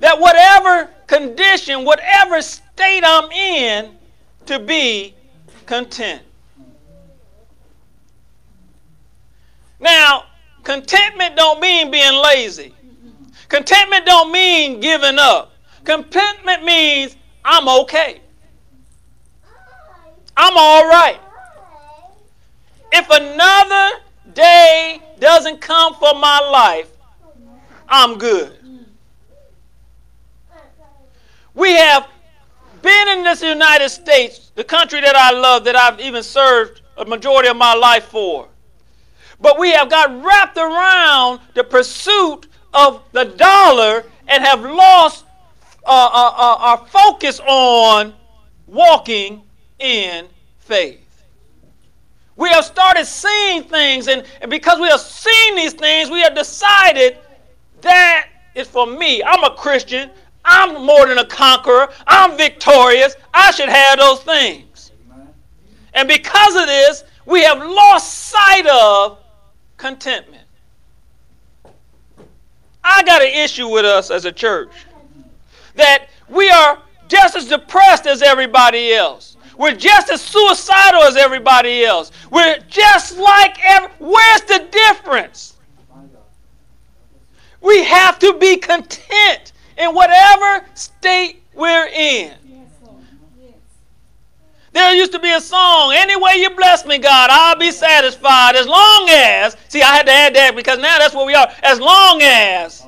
that 0.00 0.18
whatever 0.18 0.90
condition, 1.06 1.84
whatever 1.84 2.42
state 2.42 3.04
I'm 3.06 3.30
in, 3.30 3.96
to 4.46 4.58
be 4.58 5.14
content. 5.64 6.22
Now, 9.84 10.24
contentment 10.62 11.36
don't 11.36 11.60
mean 11.60 11.90
being 11.90 12.14
lazy. 12.14 12.74
Contentment 13.48 14.06
don't 14.06 14.32
mean 14.32 14.80
giving 14.80 15.18
up. 15.18 15.52
Contentment 15.84 16.64
means 16.64 17.16
I'm 17.44 17.68
okay. 17.68 18.22
I'm 20.34 20.54
all 20.56 20.88
right. 20.88 21.20
If 22.92 23.10
another 23.10 23.98
day 24.32 25.02
doesn't 25.20 25.60
come 25.60 25.92
for 25.96 26.14
my 26.14 26.40
life, 26.40 26.90
I'm 27.86 28.16
good. 28.16 28.56
We 31.52 31.72
have 31.72 32.08
been 32.80 33.08
in 33.08 33.22
this 33.22 33.42
United 33.42 33.90
States, 33.90 34.50
the 34.54 34.64
country 34.64 35.02
that 35.02 35.14
I 35.14 35.32
love, 35.32 35.64
that 35.64 35.76
I've 35.76 36.00
even 36.00 36.22
served 36.22 36.80
a 36.96 37.04
majority 37.04 37.50
of 37.50 37.58
my 37.58 37.74
life 37.74 38.06
for. 38.06 38.48
But 39.44 39.58
we 39.58 39.72
have 39.72 39.90
got 39.90 40.24
wrapped 40.24 40.56
around 40.56 41.38
the 41.52 41.64
pursuit 41.64 42.46
of 42.72 43.02
the 43.12 43.24
dollar 43.24 44.06
and 44.26 44.42
have 44.42 44.62
lost 44.62 45.26
uh, 45.84 45.90
uh, 45.90 46.32
uh, 46.34 46.56
our 46.60 46.86
focus 46.86 47.40
on 47.40 48.14
walking 48.66 49.42
in 49.80 50.28
faith. 50.60 51.26
We 52.36 52.48
have 52.48 52.64
started 52.64 53.04
seeing 53.04 53.64
things, 53.64 54.08
and, 54.08 54.24
and 54.40 54.50
because 54.50 54.80
we 54.80 54.88
have 54.88 55.00
seen 55.00 55.56
these 55.56 55.74
things, 55.74 56.08
we 56.08 56.22
have 56.22 56.34
decided 56.34 57.18
that 57.82 58.28
is 58.54 58.66
for 58.66 58.86
me. 58.86 59.22
I'm 59.22 59.44
a 59.44 59.54
Christian. 59.56 60.08
I'm 60.46 60.86
more 60.86 61.06
than 61.06 61.18
a 61.18 61.26
conqueror. 61.26 61.90
I'm 62.06 62.38
victorious. 62.38 63.14
I 63.34 63.50
should 63.50 63.68
have 63.68 63.98
those 63.98 64.22
things. 64.22 64.90
And 65.92 66.08
because 66.08 66.56
of 66.56 66.66
this, 66.66 67.04
we 67.26 67.42
have 67.42 67.58
lost 67.58 68.30
sight 68.30 68.66
of 68.66 69.18
contentment. 69.76 70.44
I 72.82 73.02
got 73.02 73.22
an 73.22 73.28
issue 73.28 73.68
with 73.68 73.84
us 73.84 74.10
as 74.10 74.24
a 74.24 74.32
church 74.32 74.70
that 75.74 76.08
we 76.28 76.50
are 76.50 76.78
just 77.08 77.36
as 77.36 77.48
depressed 77.48 78.06
as 78.06 78.22
everybody 78.22 78.92
else. 78.92 79.36
We're 79.56 79.74
just 79.74 80.10
as 80.10 80.20
suicidal 80.20 81.02
as 81.02 81.16
everybody 81.16 81.84
else. 81.84 82.10
We're 82.30 82.58
just 82.68 83.16
like 83.16 83.56
every. 83.64 83.90
Where's 83.98 84.42
the 84.42 84.68
difference? 84.70 85.56
We 87.60 87.82
have 87.84 88.18
to 88.18 88.36
be 88.38 88.56
content 88.56 89.52
in 89.78 89.94
whatever 89.94 90.66
state 90.74 91.42
we're 91.54 91.86
in. 91.86 92.34
There 94.74 94.92
used 94.92 95.12
to 95.12 95.20
be 95.20 95.32
a 95.32 95.40
song, 95.40 95.92
Any 95.94 96.16
way 96.16 96.34
you 96.34 96.50
bless 96.50 96.84
me, 96.84 96.98
God, 96.98 97.30
I'll 97.30 97.56
be 97.56 97.70
satisfied 97.70 98.56
as 98.56 98.66
long 98.66 99.08
as, 99.08 99.56
see, 99.68 99.80
I 99.80 99.94
had 99.94 100.06
to 100.06 100.12
add 100.12 100.34
that 100.34 100.56
because 100.56 100.80
now 100.80 100.98
that's 100.98 101.14
where 101.14 101.24
we 101.24 101.32
are, 101.32 101.48
as 101.62 101.78
long 101.78 102.20
as 102.22 102.84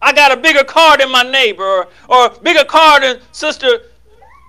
I 0.00 0.12
got 0.12 0.30
a 0.30 0.36
bigger 0.36 0.62
car 0.62 0.96
than 0.96 1.10
my 1.10 1.24
neighbor, 1.24 1.64
or, 1.64 1.88
or 2.08 2.26
a 2.26 2.40
bigger 2.40 2.64
car 2.64 3.00
than 3.00 3.20
Sister 3.32 3.80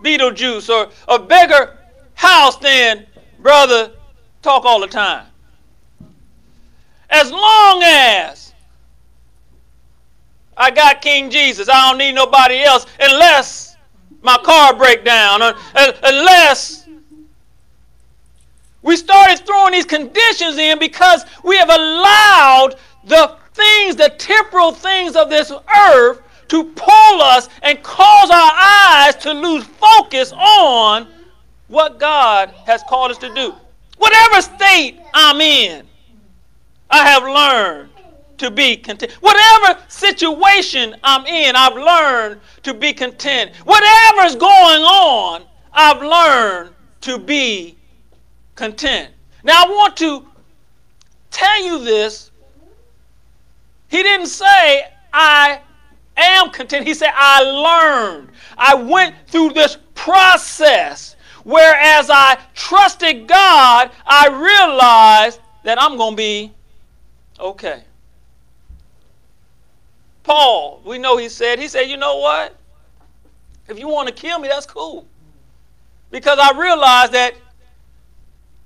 Beetlejuice, 0.04 0.70
or 0.70 0.92
a 1.08 1.18
bigger 1.18 1.78
house 2.14 2.58
than 2.58 3.08
Brother 3.40 3.92
Talk 4.44 4.64
All 4.64 4.82
the 4.82 4.88
Time. 4.88 5.26
As 7.10 7.32
long 7.32 7.82
as 7.84 8.52
I 10.62 10.70
got 10.70 11.02
King 11.02 11.32
Jesus. 11.32 11.68
I 11.70 11.90
don't 11.90 11.98
need 11.98 12.14
nobody 12.14 12.62
else 12.62 12.86
unless 13.00 13.71
my 14.22 14.38
car 14.38 14.76
break 14.76 15.04
down, 15.04 15.42
uh, 15.42 15.54
unless 16.04 16.88
we 18.82 18.96
started 18.96 19.46
throwing 19.46 19.74
these 19.74 19.86
conditions 19.86 20.58
in 20.58 20.80
because 20.80 21.26
we 21.44 21.58
have 21.58 21.70
allowed 21.70 22.76
the 23.06 23.38
things, 23.54 23.96
the 23.96 24.10
temporal 24.18 24.72
things 24.72 25.16
of 25.16 25.30
this 25.30 25.52
earth 25.52 26.22
to 26.48 26.64
pull 26.64 27.22
us 27.22 27.48
and 27.64 27.82
cause 27.84 28.30
our 28.30 28.52
eyes 28.54 29.16
to 29.18 29.32
lose 29.32 29.64
focus 29.66 30.34
on 30.34 31.08
what 31.68 32.00
God 32.00 32.50
has 32.66 32.84
called 32.90 33.12
us 33.12 33.18
to 33.20 33.34
do. 33.34 33.54
Whatever 33.98 34.42
state 34.42 35.00
I'm 35.14 35.40
in, 35.40 35.86
I 36.90 37.08
have 37.08 37.24
learned 37.24 37.91
to 38.42 38.50
be 38.50 38.76
content. 38.76 39.12
Whatever 39.22 39.80
situation 39.88 40.96
I'm 41.04 41.28
in, 41.28 41.56
I've 41.56 41.76
learned 41.76 42.42
to 42.64 42.74
be 42.74 42.92
content. 42.92 43.56
Whatever's 43.66 44.36
going 44.36 44.82
on, 44.82 45.44
I've 45.72 46.02
learned 46.02 46.74
to 47.02 47.20
be 47.20 47.78
content. 48.56 49.12
Now, 49.44 49.64
I 49.64 49.70
want 49.70 49.96
to 49.98 50.26
tell 51.30 51.64
you 51.64 51.84
this. 51.84 52.32
He 53.90 54.02
didn't 54.02 54.26
say, 54.26 54.88
I 55.14 55.62
am 56.18 56.50
content. 56.50 56.88
He 56.88 56.96
said, 56.96 57.12
I 57.14 57.44
learned. 57.44 58.30
I 58.58 58.74
went 58.74 59.16
through 59.28 59.50
this 59.50 59.78
process. 59.94 61.16
Whereas 61.44 62.10
I 62.10 62.40
trusted 62.56 63.28
God, 63.28 63.92
I 64.04 64.30
realized 64.30 65.42
that 65.64 65.80
I'm 65.80 65.96
going 65.96 66.14
to 66.14 66.18
be 66.18 66.54
okay. 67.40 67.84
Paul, 70.24 70.82
we 70.86 70.98
know 70.98 71.18
he 71.18 71.30
said, 71.30 71.60
he 71.60 71.68
said, 71.68 71.84
you 71.84 71.98
know 71.98 72.18
what? 72.18 72.56
If 73.68 73.80
you 73.80 73.88
want 73.88 74.08
to 74.08 74.14
kill 74.14 74.40
me, 74.40 74.48
that's 74.48 74.66
cool. 74.66 75.08
Because 76.12 76.38
I 76.40 76.58
realize 76.60 77.10
that 77.12 77.36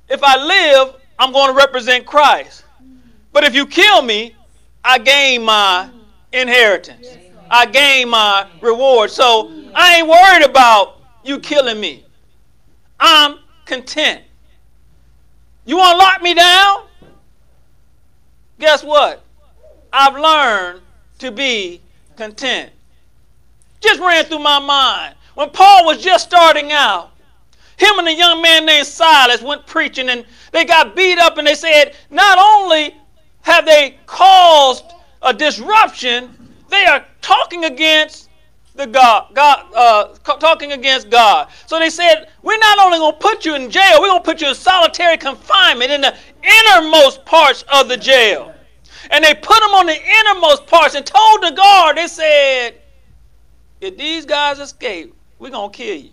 if 0.09 0.21
I 0.23 0.35
live, 0.43 0.95
I'm 1.17 1.31
going 1.31 1.49
to 1.49 1.55
represent 1.55 2.05
Christ. 2.05 2.65
But 3.31 3.43
if 3.43 3.55
you 3.55 3.65
kill 3.65 4.01
me, 4.01 4.35
I 4.83 4.97
gain 4.97 5.43
my 5.43 5.89
inheritance. 6.31 7.17
I 7.49 7.65
gain 7.65 8.09
my 8.09 8.47
reward. 8.61 9.11
So 9.11 9.51
I 9.73 9.97
ain't 9.97 10.07
worried 10.07 10.45
about 10.49 11.01
you 11.23 11.39
killing 11.39 11.79
me. 11.79 12.05
I'm 12.99 13.39
content. 13.65 14.23
You 15.65 15.77
want 15.77 15.93
to 15.93 15.97
lock 15.97 16.21
me 16.21 16.33
down? 16.33 16.83
Guess 18.59 18.83
what? 18.83 19.23
I've 19.91 20.15
learned 20.15 20.81
to 21.19 21.31
be 21.31 21.81
content. 22.15 22.71
Just 23.81 23.99
ran 23.99 24.25
through 24.25 24.39
my 24.39 24.59
mind. 24.59 25.15
When 25.35 25.49
Paul 25.49 25.85
was 25.85 26.01
just 26.01 26.27
starting 26.27 26.71
out, 26.71 27.11
him 27.77 27.99
and 27.99 28.07
a 28.07 28.13
young 28.13 28.41
man 28.41 28.65
named 28.65 28.87
Silas 28.87 29.41
went 29.41 29.65
preaching 29.67 30.09
and 30.09 30.25
they 30.51 30.63
got 30.63 30.95
beat 30.95 31.17
up 31.17 31.37
and 31.37 31.45
they 31.45 31.55
said, 31.55 31.95
not 32.09 32.37
only 32.39 32.95
have 33.41 33.65
they 33.65 33.97
caused 34.05 34.85
a 35.21 35.33
disruption, 35.33 36.53
they 36.69 36.85
are 36.85 37.05
talking 37.21 37.65
against 37.65 38.29
the 38.75 38.87
God, 38.87 39.33
God 39.33 39.65
uh, 39.75 40.37
talking 40.37 40.71
against 40.71 41.09
God. 41.09 41.49
So 41.65 41.79
they 41.79 41.89
said, 41.89 42.29
we're 42.41 42.57
not 42.57 42.79
only 42.79 42.97
going 42.97 43.13
to 43.13 43.19
put 43.19 43.45
you 43.45 43.55
in 43.55 43.69
jail, 43.69 44.01
we're 44.01 44.07
going 44.07 44.21
to 44.21 44.25
put 44.25 44.41
you 44.41 44.49
in 44.49 44.55
solitary 44.55 45.17
confinement 45.17 45.91
in 45.91 46.01
the 46.01 46.15
innermost 46.43 47.25
parts 47.25 47.63
of 47.73 47.87
the 47.87 47.97
jail. 47.97 48.54
And 49.11 49.23
they 49.23 49.33
put 49.33 49.59
them 49.59 49.71
on 49.71 49.85
the 49.85 49.97
innermost 49.97 50.67
parts 50.67 50.95
and 50.95 51.05
told 51.05 51.43
the 51.43 51.51
guard, 51.51 51.97
they 51.97 52.07
said, 52.07 52.75
if 53.81 53.97
these 53.97 54.25
guys 54.25 54.59
escape, 54.59 55.15
we're 55.39 55.51
going 55.51 55.71
to 55.71 55.77
kill 55.77 55.97
you. 55.97 56.11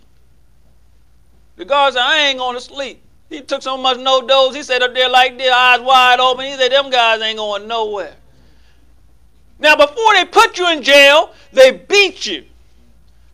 The 1.56 1.64
guard 1.64 1.94
said, 1.94 2.02
I 2.02 2.28
ain't 2.28 2.38
going 2.38 2.56
to 2.56 2.60
sleep. 2.60 3.02
He 3.28 3.40
took 3.40 3.62
so 3.62 3.78
much 3.78 3.96
NoDoz. 3.96 4.54
He 4.54 4.62
sat 4.62 4.82
up 4.82 4.94
there 4.94 5.08
like 5.08 5.38
this, 5.38 5.50
eyes 5.50 5.80
wide 5.80 6.20
open. 6.20 6.44
He 6.44 6.56
said, 6.56 6.70
them 6.70 6.90
guys 6.90 7.20
ain't 7.22 7.38
going 7.38 7.66
nowhere. 7.66 8.14
Now, 9.58 9.76
before 9.76 10.14
they 10.14 10.24
put 10.24 10.58
you 10.58 10.70
in 10.70 10.82
jail, 10.82 11.32
they 11.52 11.70
beat 11.70 12.26
you. 12.26 12.44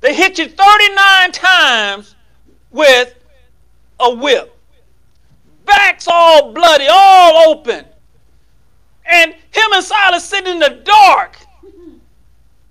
They 0.00 0.14
hit 0.14 0.38
you 0.38 0.48
39 0.48 1.32
times 1.32 2.14
with 2.70 3.14
a 3.98 4.14
whip. 4.14 4.54
Backs 5.64 6.06
all 6.06 6.52
bloody, 6.52 6.86
all 6.88 7.50
open. 7.50 7.84
Silas 10.18 10.24
sitting 10.24 10.52
in 10.54 10.58
the 10.58 10.80
dark. 10.84 11.38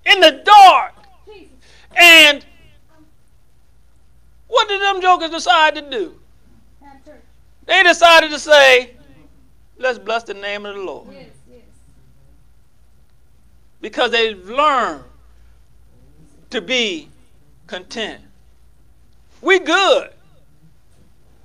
In 0.06 0.20
the 0.20 0.42
dark. 0.44 0.94
And 1.96 2.46
what 4.48 4.68
did 4.68 4.82
them 4.82 5.01
jokers 5.01 5.30
decide 5.30 5.75
to 5.75 5.89
do? 5.89 6.20
They 7.66 7.84
decided 7.84 8.32
to 8.32 8.39
say, 8.39 8.96
let's 9.77 10.00
bless 10.00 10.24
the 10.24 10.34
name 10.34 10.66
of 10.66 10.75
the 10.75 10.82
Lord. 10.82 11.08
Because 13.82 14.12
they've 14.12 14.48
learned 14.48 15.04
to 16.50 16.62
be 16.62 17.10
content. 17.68 18.22
We 19.42 19.60
good. 19.60 20.12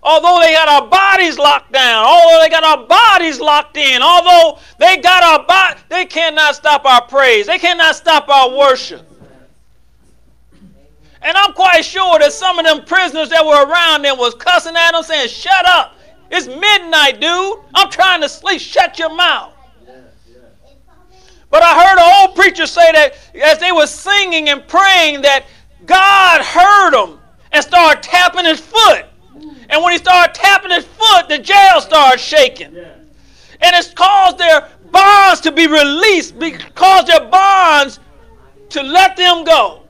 Although 0.04 0.40
they 0.40 0.52
got 0.52 0.68
our 0.68 0.88
bodies 0.88 1.38
locked 1.38 1.72
down, 1.72 2.04
although 2.04 2.40
they 2.42 2.48
got 2.48 2.64
our 2.64 2.86
bodies 2.86 3.38
locked 3.38 3.76
in, 3.76 4.02
although 4.02 4.58
they 4.78 4.96
got 4.96 5.22
our 5.22 5.46
body, 5.46 5.78
they 5.88 6.06
cannot 6.06 6.56
stop 6.56 6.84
our 6.84 7.06
praise. 7.06 7.46
They 7.46 7.58
cannot 7.58 7.94
stop 7.94 8.28
our 8.28 8.50
worship. 8.50 9.08
And 11.22 11.36
I'm 11.36 11.52
quite 11.52 11.82
sure 11.82 12.18
that 12.18 12.32
some 12.32 12.58
of 12.58 12.64
them 12.64 12.84
prisoners 12.84 13.28
that 13.28 13.46
were 13.46 13.64
around 13.64 14.02
them 14.02 14.18
was 14.18 14.34
cussing 14.34 14.74
at 14.74 14.90
them, 14.90 15.04
saying, 15.04 15.28
Shut 15.28 15.66
up. 15.66 15.94
It's 16.32 16.48
midnight, 16.48 17.20
dude. 17.20 17.58
I'm 17.74 17.90
trying 17.90 18.22
to 18.22 18.28
sleep. 18.28 18.60
Shut 18.60 18.98
your 18.98 19.14
mouth. 19.14 19.52
But 21.50 21.62
I 21.62 21.86
heard 21.86 21.98
an 21.98 22.28
old 22.28 22.34
preacher 22.34 22.66
say 22.66 22.90
that 22.92 23.14
as 23.40 23.58
they 23.58 23.70
were 23.70 23.86
singing 23.86 24.48
and 24.48 24.66
praying 24.66 25.20
that 25.20 25.44
God 25.84 26.40
heard 26.42 26.92
them 26.92 27.20
and 27.52 27.62
started 27.62 28.02
tapping 28.02 28.46
his 28.46 28.58
foot. 28.58 29.04
And 29.72 29.82
when 29.82 29.92
he 29.92 29.98
started 29.98 30.34
tapping 30.34 30.70
his 30.70 30.84
foot, 30.84 31.30
the 31.30 31.38
jail 31.38 31.80
started 31.80 32.20
shaking. 32.20 32.76
And 32.76 33.76
it's 33.76 33.92
caused 33.94 34.36
their 34.36 34.68
bonds 34.90 35.40
to 35.40 35.50
be 35.50 35.66
released, 35.66 36.38
because 36.38 37.06
their 37.06 37.24
bonds 37.24 37.98
to 38.68 38.82
let 38.82 39.16
them 39.16 39.44
go. 39.44 39.82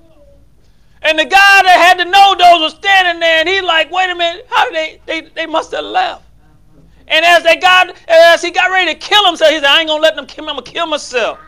And 1.02 1.18
the 1.18 1.24
guy 1.24 1.62
that 1.64 1.96
had 1.96 1.98
the 1.98 2.04
NoDoz 2.04 2.60
was 2.60 2.74
standing 2.74 3.18
there, 3.18 3.40
and 3.40 3.48
he 3.48 3.60
like, 3.60 3.90
wait 3.90 4.08
a 4.08 4.14
minute, 4.14 4.46
how 4.48 4.70
did 4.70 4.74
they, 4.74 5.00
they, 5.04 5.28
they 5.34 5.46
must 5.46 5.72
have 5.72 5.84
left. 5.84 6.22
And 7.08 7.24
as 7.24 7.42
they 7.42 7.56
got, 7.56 7.92
as 8.06 8.40
he 8.40 8.52
got 8.52 8.70
ready 8.70 8.94
to 8.94 8.98
kill 8.98 9.26
himself, 9.26 9.50
he 9.50 9.56
said, 9.56 9.64
I 9.64 9.80
ain't 9.80 9.88
gonna 9.88 10.00
let 10.00 10.14
them 10.14 10.26
kill 10.26 10.44
me, 10.44 10.50
I'm 10.50 10.56
gonna 10.56 10.70
kill 10.70 10.86
myself. 10.86 11.40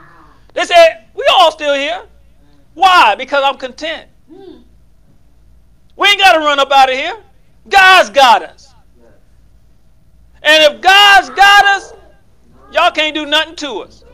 They 0.54 0.64
said, 0.64 1.06
we 1.14 1.24
all 1.38 1.52
still 1.52 1.74
here. 1.74 2.02
Why? 2.74 3.14
Because 3.14 3.44
I'm 3.44 3.58
content. 3.58 4.08
Hmm. 4.28 4.56
We 5.96 6.08
ain't 6.08 6.18
got 6.18 6.32
to 6.32 6.40
run 6.40 6.58
up 6.58 6.72
out 6.72 6.90
of 6.90 6.96
here. 6.96 7.16
God's 7.68 8.10
got 8.10 8.42
us. 8.42 8.74
And 10.42 10.74
if 10.74 10.80
God's 10.80 11.30
got 11.30 11.64
us, 11.64 11.94
y'all 12.70 12.90
can't 12.90 13.14
do 13.14 13.24
nothing 13.26 13.56
to 13.56 13.80
us. 13.80 14.04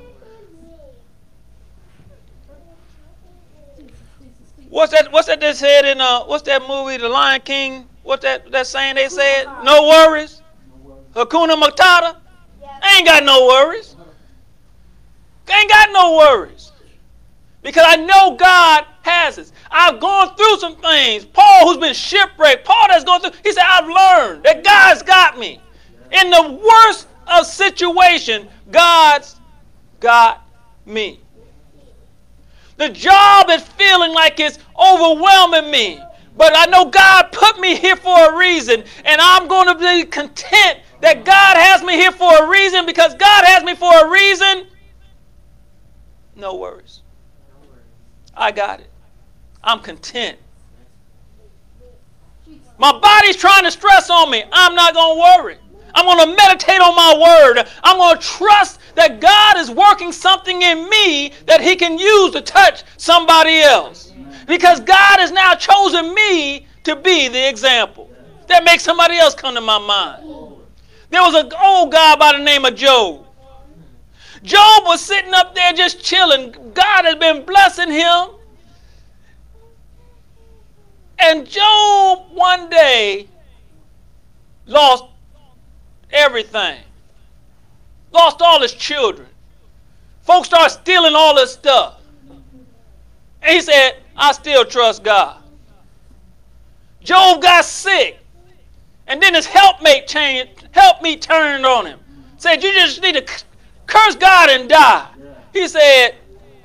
What's 4.68 4.92
that? 4.92 5.10
What's 5.10 5.26
that? 5.26 5.40
They 5.40 5.52
said 5.52 5.84
in 5.84 6.00
uh, 6.00 6.24
what's 6.24 6.44
that 6.44 6.62
movie, 6.68 6.96
The 6.96 7.08
Lion 7.08 7.40
King? 7.40 7.88
What's 8.04 8.22
that? 8.22 8.50
That 8.52 8.68
saying 8.68 8.94
they 8.94 9.08
said? 9.08 9.46
No 9.64 9.88
worries. 9.88 10.42
Hakuna 11.14 11.60
Matata. 11.60 12.16
ain't 12.94 13.06
got 13.06 13.24
no 13.24 13.46
worries. 13.46 13.96
ain't 15.48 15.68
got 15.68 15.90
no 15.92 16.16
worries 16.16 16.69
because 17.62 17.84
I 17.86 17.96
know 17.96 18.36
God 18.36 18.86
has 19.02 19.38
us. 19.38 19.52
I've 19.70 20.00
gone 20.00 20.34
through 20.36 20.58
some 20.58 20.76
things. 20.76 21.24
Paul, 21.24 21.68
who's 21.68 21.78
been 21.78 21.94
shipwrecked, 21.94 22.64
Paul 22.64 22.86
that's 22.88 23.04
gone 23.04 23.20
through, 23.20 23.32
he 23.44 23.52
said, 23.52 23.64
I've 23.66 23.86
learned 23.86 24.44
that 24.44 24.64
God's 24.64 25.02
got 25.02 25.38
me. 25.38 25.60
In 26.12 26.30
the 26.30 26.60
worst 26.62 27.06
of 27.26 27.46
situation, 27.46 28.48
God's 28.70 29.36
got 30.00 30.46
me. 30.86 31.20
The 32.76 32.88
job 32.88 33.50
is 33.50 33.62
feeling 33.62 34.12
like 34.12 34.40
it's 34.40 34.58
overwhelming 34.78 35.70
me. 35.70 36.00
But 36.36 36.54
I 36.56 36.64
know 36.66 36.86
God 36.86 37.30
put 37.32 37.60
me 37.60 37.76
here 37.76 37.96
for 37.96 38.32
a 38.32 38.38
reason, 38.38 38.82
and 39.04 39.20
I'm 39.20 39.46
going 39.46 39.66
to 39.66 39.74
be 39.74 40.08
content 40.08 40.78
that 41.02 41.24
God 41.24 41.56
has 41.58 41.82
me 41.82 41.94
here 41.94 42.12
for 42.12 42.44
a 42.44 42.48
reason 42.48 42.86
because 42.86 43.14
God 43.16 43.44
has 43.44 43.62
me 43.62 43.74
for 43.74 44.06
a 44.06 44.10
reason. 44.10 44.66
No 46.34 46.56
worries. 46.56 47.02
I 48.40 48.50
got 48.52 48.80
it. 48.80 48.88
I'm 49.62 49.80
content. 49.80 50.38
My 52.78 52.98
body's 52.98 53.36
trying 53.36 53.64
to 53.64 53.70
stress 53.70 54.08
on 54.08 54.30
me. 54.30 54.42
I'm 54.50 54.74
not 54.74 54.94
going 54.94 55.16
to 55.16 55.20
worry. 55.20 55.58
I'm 55.94 56.06
going 56.06 56.30
to 56.30 56.36
meditate 56.36 56.80
on 56.80 56.96
my 56.96 57.44
word. 57.52 57.68
I'm 57.84 57.98
going 57.98 58.16
to 58.16 58.22
trust 58.22 58.80
that 58.94 59.20
God 59.20 59.58
is 59.58 59.70
working 59.70 60.10
something 60.10 60.62
in 60.62 60.88
me 60.88 61.32
that 61.44 61.60
He 61.60 61.76
can 61.76 61.98
use 61.98 62.32
to 62.32 62.40
touch 62.40 62.84
somebody 62.96 63.60
else. 63.60 64.10
Because 64.46 64.80
God 64.80 65.20
has 65.20 65.30
now 65.30 65.54
chosen 65.54 66.14
me 66.14 66.66
to 66.84 66.96
be 66.96 67.28
the 67.28 67.46
example. 67.46 68.10
That 68.46 68.64
makes 68.64 68.82
somebody 68.82 69.18
else 69.18 69.34
come 69.34 69.54
to 69.54 69.60
my 69.60 69.78
mind. 69.78 70.24
There 71.10 71.20
was 71.20 71.34
an 71.34 71.52
old 71.62 71.92
guy 71.92 72.16
by 72.16 72.32
the 72.32 72.42
name 72.42 72.64
of 72.64 72.74
Job. 72.74 73.26
Job 74.42 74.84
was 74.84 75.00
sitting 75.00 75.34
up 75.34 75.54
there 75.54 75.72
just 75.72 76.02
chilling. 76.02 76.52
God 76.74 77.04
had 77.04 77.18
been 77.18 77.44
blessing 77.44 77.90
him. 77.90 78.28
And 81.18 81.46
Job 81.46 82.28
one 82.32 82.70
day 82.70 83.28
lost 84.66 85.04
everything, 86.10 86.80
lost 88.12 88.40
all 88.40 88.62
his 88.62 88.72
children. 88.72 89.28
Folks 90.22 90.48
started 90.48 90.70
stealing 90.70 91.14
all 91.14 91.36
his 91.36 91.52
stuff. 91.52 92.00
And 93.42 93.54
he 93.54 93.60
said, 93.60 93.96
I 94.16 94.32
still 94.32 94.64
trust 94.64 95.02
God. 95.02 95.42
Job 97.02 97.42
got 97.42 97.64
sick. 97.64 98.18
And 99.06 99.20
then 99.22 99.34
his 99.34 99.46
helpmate 99.46 100.06
changed, 100.06 100.68
help 100.70 101.02
me 101.02 101.16
turned 101.16 101.66
on 101.66 101.84
him. 101.84 101.98
Said, 102.36 102.62
You 102.62 102.72
just 102.72 103.02
need 103.02 103.14
to 103.14 103.44
curse 103.90 104.16
God 104.16 104.48
and 104.50 104.68
die. 104.68 105.08
He 105.52 105.66
said, 105.68 106.14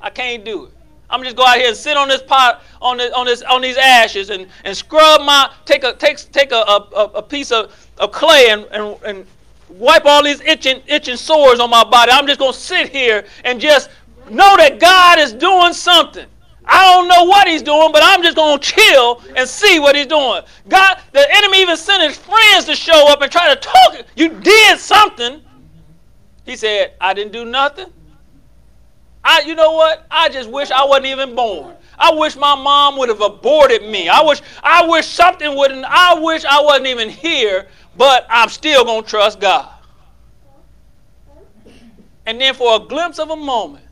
I 0.00 0.10
can't 0.10 0.44
do 0.44 0.66
it. 0.66 0.72
I'm 1.08 1.22
just 1.22 1.36
go 1.36 1.46
out 1.46 1.56
here 1.58 1.68
and 1.68 1.76
sit 1.76 1.96
on 1.96 2.08
this 2.08 2.22
pot, 2.22 2.62
on 2.80 2.96
this, 2.96 3.12
on 3.12 3.26
this, 3.26 3.42
on 3.42 3.60
these 3.60 3.76
ashes, 3.76 4.30
and, 4.30 4.46
and 4.64 4.76
scrub 4.76 5.20
my 5.20 5.52
take 5.64 5.84
a 5.84 5.94
take 5.94 6.18
take 6.32 6.50
a, 6.50 6.56
a, 6.56 7.10
a 7.16 7.22
piece 7.22 7.52
of, 7.52 7.88
of 7.98 8.10
clay 8.10 8.48
and, 8.50 8.64
and, 8.72 8.96
and 9.04 9.26
wipe 9.68 10.04
all 10.04 10.22
these 10.22 10.40
itching 10.40 10.82
itching 10.86 11.16
sores 11.16 11.60
on 11.60 11.70
my 11.70 11.84
body. 11.84 12.10
I'm 12.12 12.26
just 12.26 12.40
gonna 12.40 12.52
sit 12.52 12.88
here 12.88 13.24
and 13.44 13.60
just 13.60 13.88
know 14.30 14.56
that 14.56 14.80
God 14.80 15.18
is 15.18 15.32
doing 15.32 15.72
something. 15.72 16.26
I 16.68 16.92
don't 16.92 17.06
know 17.06 17.24
what 17.24 17.46
he's 17.46 17.62
doing, 17.62 17.92
but 17.92 18.02
I'm 18.04 18.22
just 18.24 18.34
going 18.34 18.58
to 18.58 18.72
chill 18.72 19.22
and 19.36 19.48
see 19.48 19.78
what 19.78 19.94
he's 19.94 20.06
doing. 20.06 20.42
God, 20.68 21.00
the 21.12 21.24
enemy 21.36 21.62
even 21.62 21.76
sent 21.76 22.02
his 22.02 22.18
friends 22.18 22.64
to 22.64 22.74
show 22.74 23.06
up 23.08 23.22
and 23.22 23.30
try 23.30 23.54
to 23.54 23.60
talk. 23.60 24.04
You 24.16 24.30
did 24.40 24.80
something. 24.80 25.42
He 26.46 26.56
said, 26.56 26.94
I 27.00 27.12
didn't 27.12 27.32
do 27.32 27.44
nothing. 27.44 27.92
I, 29.22 29.40
you 29.40 29.56
know 29.56 29.72
what? 29.72 30.06
I 30.08 30.28
just 30.28 30.48
wish 30.48 30.70
I 30.70 30.84
wasn't 30.84 31.06
even 31.06 31.34
born. 31.34 31.74
I 31.98 32.14
wish 32.14 32.36
my 32.36 32.54
mom 32.54 32.96
would 32.98 33.08
have 33.08 33.20
aborted 33.20 33.82
me. 33.82 34.08
I 34.08 34.22
wish, 34.22 34.40
I 34.62 34.86
wish 34.86 35.06
something 35.06 35.56
wouldn't, 35.56 35.84
I 35.84 36.14
wish 36.20 36.44
I 36.44 36.62
wasn't 36.62 36.86
even 36.86 37.10
here, 37.10 37.66
but 37.96 38.24
I'm 38.30 38.48
still 38.48 38.84
going 38.84 39.02
to 39.02 39.08
trust 39.08 39.40
God. 39.40 39.68
And 42.24 42.40
then 42.40 42.54
for 42.54 42.76
a 42.76 42.78
glimpse 42.78 43.18
of 43.18 43.30
a 43.30 43.36
moment, 43.36 43.84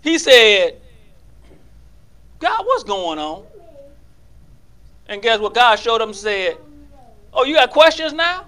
he 0.00 0.18
said, 0.18 0.80
God, 2.40 2.64
what's 2.66 2.84
going 2.84 3.18
on? 3.18 3.44
And 5.06 5.22
guess 5.22 5.38
what? 5.38 5.54
God 5.54 5.76
showed 5.76 6.00
him 6.00 6.08
and 6.08 6.16
said, 6.16 6.56
Oh, 7.32 7.44
you 7.44 7.54
got 7.54 7.70
questions 7.70 8.12
now? 8.12 8.46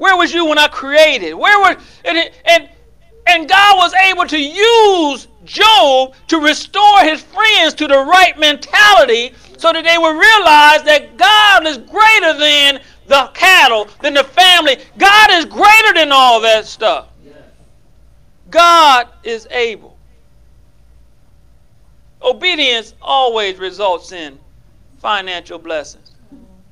Where 0.00 0.16
was 0.16 0.32
you 0.32 0.46
when 0.46 0.56
I 0.56 0.66
created? 0.66 1.34
Where 1.34 1.60
were 1.60 1.78
and 2.06 2.30
and 2.46 2.70
and 3.26 3.46
God 3.46 3.76
was 3.76 3.92
able 3.92 4.26
to 4.28 4.38
use 4.38 5.28
Job 5.44 6.14
to 6.28 6.38
restore 6.38 7.00
his 7.00 7.20
friends 7.20 7.74
to 7.74 7.86
the 7.86 7.98
right 7.98 8.32
mentality 8.38 9.34
so 9.58 9.74
that 9.74 9.84
they 9.84 9.98
would 9.98 10.16
realize 10.16 10.82
that 10.84 11.18
God 11.18 11.66
is 11.66 11.76
greater 11.76 12.32
than 12.38 12.80
the 13.08 13.30
cattle, 13.34 13.88
than 14.00 14.14
the 14.14 14.24
family. 14.24 14.78
God 14.96 15.32
is 15.32 15.44
greater 15.44 15.92
than 15.92 16.12
all 16.12 16.40
that 16.40 16.64
stuff. 16.64 17.08
God 18.48 19.06
is 19.22 19.46
able. 19.50 19.98
Obedience 22.22 22.94
always 23.02 23.58
results 23.58 24.12
in 24.12 24.38
financial 24.98 25.58
blessings. 25.58 26.12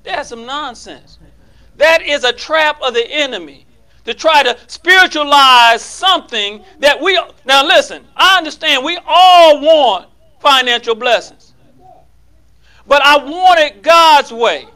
That's 0.02 0.30
some 0.30 0.46
nonsense. 0.46 1.18
That 1.78 2.02
is 2.02 2.24
a 2.24 2.32
trap 2.32 2.80
of 2.82 2.92
the 2.92 3.10
enemy 3.10 3.64
to 4.04 4.12
try 4.12 4.42
to 4.42 4.56
spiritualize 4.66 5.82
something 5.82 6.62
that 6.80 7.00
we. 7.00 7.18
Now, 7.44 7.64
listen, 7.66 8.04
I 8.16 8.36
understand 8.36 8.84
we 8.84 8.98
all 9.06 9.60
want 9.60 10.08
financial 10.40 10.94
blessings. 10.94 11.54
But 12.86 13.02
I 13.02 13.18
want 13.18 13.60
it 13.60 13.82
God's 13.82 14.32
way. 14.32 14.66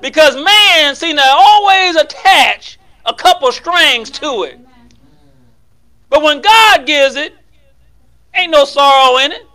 Because 0.00 0.36
man 0.36 0.94
seems 0.94 1.18
to 1.18 1.26
always 1.26 1.96
attach 1.96 2.78
a 3.06 3.14
couple 3.14 3.50
strings 3.50 4.10
to 4.10 4.42
it. 4.42 4.60
But 6.08 6.22
when 6.22 6.40
God 6.40 6.86
gives 6.86 7.16
it, 7.16 7.34
ain't 8.34 8.52
no 8.52 8.64
sorrow 8.64 9.18
in 9.18 9.32
it. 9.32 9.46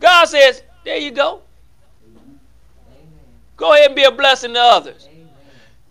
God 0.00 0.26
says, 0.26 0.62
there 0.84 0.96
you 0.96 1.12
go. 1.12 1.42
Go 3.56 3.72
ahead 3.72 3.86
and 3.86 3.96
be 3.96 4.04
a 4.04 4.10
blessing 4.10 4.54
to 4.54 4.60
others. 4.60 5.08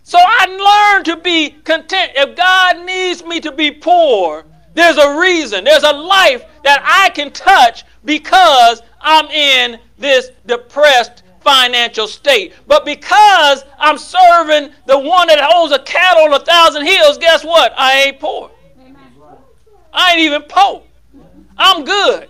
So 0.09 0.17
I 0.19 0.91
learned 0.95 1.05
to 1.05 1.17
be 1.17 1.51
content. 1.51 2.13
If 2.15 2.35
God 2.35 2.83
needs 2.83 3.23
me 3.23 3.39
to 3.41 3.51
be 3.51 3.69
poor, 3.69 4.43
there's 4.73 4.97
a 4.97 5.19
reason. 5.19 5.63
There's 5.63 5.83
a 5.83 5.93
life 5.93 6.45
that 6.63 6.81
I 6.83 7.11
can 7.11 7.29
touch 7.29 7.83
because 8.03 8.81
I'm 8.99 9.27
in 9.27 9.79
this 9.99 10.31
depressed 10.47 11.21
financial 11.41 12.07
state. 12.07 12.53
But 12.65 12.85
because 12.85 13.63
I'm 13.77 13.99
serving 13.99 14.73
the 14.87 14.97
one 14.97 15.27
that 15.27 15.47
owns 15.53 15.73
a 15.73 15.79
cattle 15.83 16.23
on 16.23 16.33
a 16.33 16.43
thousand 16.43 16.87
hills, 16.87 17.19
guess 17.19 17.43
what? 17.43 17.71
I 17.77 18.05
ain't 18.05 18.19
poor. 18.19 18.49
I 19.93 20.13
ain't 20.13 20.21
even 20.21 20.41
poor. 20.41 20.81
I'm 21.55 21.85
good 21.85 22.29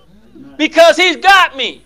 because 0.57 0.97
he's 0.97 1.15
got 1.15 1.55
me. 1.55 1.81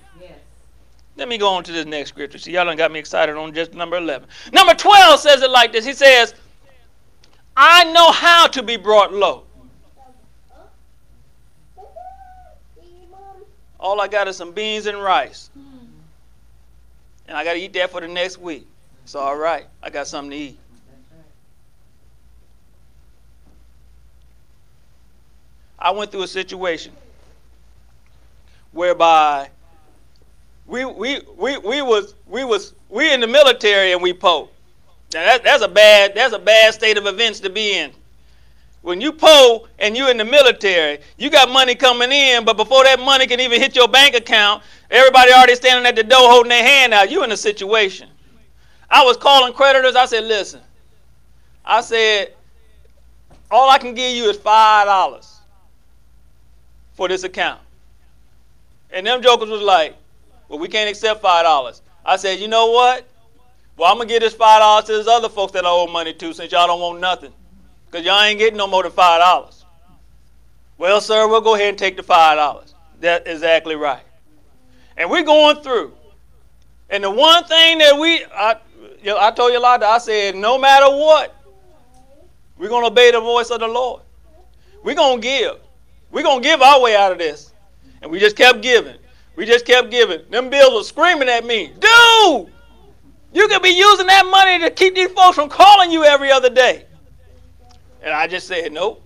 Let 1.16 1.28
me 1.28 1.38
go 1.38 1.50
on 1.50 1.64
to 1.64 1.72
this 1.72 1.86
next 1.86 2.10
scripture. 2.10 2.38
See, 2.38 2.52
y'all 2.52 2.66
done 2.66 2.78
got 2.78 2.92
me 2.92 3.00
excited 3.00 3.36
on 3.36 3.54
just 3.54 3.74
number 3.74 3.98
11. 3.98 4.28
Number 4.52 4.74
12 4.74 5.20
says 5.20 5.42
it 5.42 5.50
like 5.50 5.72
this. 5.72 5.86
He 5.86 5.94
says, 5.94 6.34
I 7.56 7.84
know 7.92 8.12
how 8.12 8.48
to 8.48 8.64
be 8.64 8.78
brought 8.78 9.14
low. 9.14 9.44
All 13.80 14.02
I 14.02 14.08
got 14.08 14.28
is 14.28 14.38
some 14.38 14.54
beans 14.54 14.86
and 14.86 15.02
rice. 15.02 15.50
And 17.28 17.38
I 17.38 17.44
got 17.44 17.54
to 17.54 17.60
eat 17.60 17.74
that 17.74 17.92
for 17.92 18.02
the 18.02 18.08
next 18.08 18.38
week. 18.38 18.66
It's 19.04 19.14
all 19.14 19.36
right. 19.36 19.66
I 19.84 19.90
got 19.90 20.08
something 20.08 20.32
to 20.32 20.38
eat. 20.38 20.60
I 25.78 25.92
went 25.92 26.12
through 26.12 26.24
a 26.24 26.28
situation 26.28 26.94
whereby 28.72 29.50
we 30.66 30.86
we 30.86 31.22
we 31.38 31.58
we 31.58 31.82
was 31.82 32.16
we 32.28 32.44
was 32.44 32.74
we 32.90 33.14
in 33.14 33.20
the 33.20 33.28
military 33.28 33.92
and 33.92 34.02
we 34.02 34.14
poor. 34.14 34.50
Now 35.14 35.26
that, 35.26 35.44
that's 35.44 35.64
a 35.64 35.68
bad 35.68 36.16
that's 36.16 36.34
a 36.34 36.40
bad 36.40 36.74
state 36.74 36.98
of 36.98 37.06
events 37.06 37.40
to 37.42 37.50
be 37.50 37.78
in. 37.78 37.92
When 38.82 39.00
you 39.00 39.14
poor 39.14 39.68
and 39.80 39.96
you 39.96 40.10
in 40.10 40.18
the 40.18 40.26
military, 40.26 41.00
you 41.18 41.30
got 41.30 41.50
money 41.50 41.74
coming 41.74 42.12
in, 42.12 42.44
but 42.44 42.58
before 42.58 42.84
that 42.84 43.00
money 43.00 43.26
can 43.28 43.40
even 43.40 43.62
hit 43.62 43.78
your 43.78 43.88
bank 43.88 44.14
account, 44.14 44.62
everybody 44.92 45.32
already 45.32 45.56
standing 45.56 45.86
at 45.86 45.96
the 45.96 46.04
door 46.04 46.30
holding 46.30 46.50
their 46.50 46.64
hand 46.64 46.94
out. 46.94 47.10
You 47.10 47.24
in 47.24 47.32
a 47.32 47.38
situation. 47.38 48.10
I 48.90 49.06
was 49.06 49.16
calling 49.16 49.54
creditors. 49.54 49.96
I 49.96 50.06
said, 50.06 50.26
listen. 50.26 50.60
I 51.64 51.80
said, 51.80 52.34
all 53.50 53.70
I 53.70 53.78
can 53.78 53.94
give 53.94 54.14
you 54.16 54.30
is 54.30 54.38
five 54.38 54.86
dollars 54.86 55.40
for 56.94 57.08
this 57.08 57.24
account. 57.24 57.62
And 58.92 59.08
them 59.08 59.22
jokers 59.22 59.50
was 59.50 59.62
like, 59.62 59.96
well, 60.54 60.60
we 60.60 60.68
can't 60.68 60.88
accept 60.88 61.20
five 61.20 61.46
dollars. 61.46 61.82
I 62.06 62.16
said, 62.16 62.40
you 62.40 62.48
know 62.48 62.70
what? 62.70 63.08
Well, 63.76 63.92
I'm 63.92 63.98
gonna 63.98 64.08
give 64.08 64.22
this 64.22 64.36
five 64.36 64.60
dollars 64.60 64.86
to 64.86 64.92
those 64.92 65.08
other 65.08 65.28
folks 65.28 65.52
that 65.54 65.66
I 65.66 65.68
owe 65.68 65.88
money 65.88 66.14
to 66.14 66.32
since 66.32 66.52
y'all 66.52 66.68
don't 66.68 66.80
want 66.80 67.00
nothing. 67.00 67.34
Because 67.88 68.06
y'all 68.06 68.22
ain't 68.22 68.38
getting 68.38 68.58
no 68.58 68.68
more 68.68 68.84
than 68.84 68.92
five 68.92 69.20
dollars. 69.20 69.66
Well, 70.78 71.02
sir, 71.02 71.28
we'll 71.28 71.42
go 71.42 71.56
ahead 71.56 71.70
and 71.70 71.78
take 71.78 71.98
the 71.98 72.04
five 72.04 72.38
dollars. 72.38 72.76
That's 73.00 73.28
exactly 73.28 73.76
right. 73.76 74.04
And 74.96 75.10
we're 75.10 75.24
going 75.24 75.56
through. 75.64 75.92
And 76.92 77.04
the 77.04 77.10
one 77.10 77.44
thing 77.46 77.80
that 77.80 77.98
we 77.98 78.24
I, 78.26 78.58
you 79.02 79.10
know, 79.10 79.18
I 79.20 79.32
told 79.32 79.54
you 79.54 79.58
a 79.58 79.60
lot, 79.60 79.82
I 79.82 79.98
said, 79.98 80.36
no 80.36 80.60
matter 80.60 80.86
what, 80.88 81.36
we're 82.60 82.70
gonna 82.70 82.86
obey 82.86 83.10
the 83.10 83.20
voice 83.20 83.50
of 83.50 83.60
the 83.60 83.68
Lord. 83.68 84.04
We're 84.84 84.94
gonna 84.94 85.20
give. 85.20 85.56
We're 86.12 86.22
gonna 86.22 86.42
give 86.42 86.62
our 86.62 86.80
way 86.80 86.96
out 86.96 87.12
of 87.12 87.18
this. 87.18 87.52
And 88.04 88.12
we 88.12 88.20
just 88.20 88.36
kept 88.36 88.62
giving. 88.62 88.98
We 89.36 89.46
just 89.46 89.66
kept 89.66 89.90
giving. 89.90 90.22
Them 90.30 90.50
bills 90.50 90.74
were 90.74 90.84
screaming 90.84 91.30
at 91.30 91.46
me, 91.46 91.68
dude, 91.80 92.52
you 93.34 93.48
could 93.48 93.64
be 93.64 93.70
using 93.70 94.08
that 94.08 94.26
money 94.28 94.60
to 94.60 94.70
keep 94.70 94.94
these 94.94 95.12
folks 95.12 95.36
from 95.36 95.50
calling 95.50 95.92
you 95.92 96.04
every 96.04 96.32
other 96.32 96.50
day. 96.50 96.86
And 98.04 98.14
I 98.14 98.28
just 98.28 98.48
said, 98.48 98.72
nope. 98.72 99.02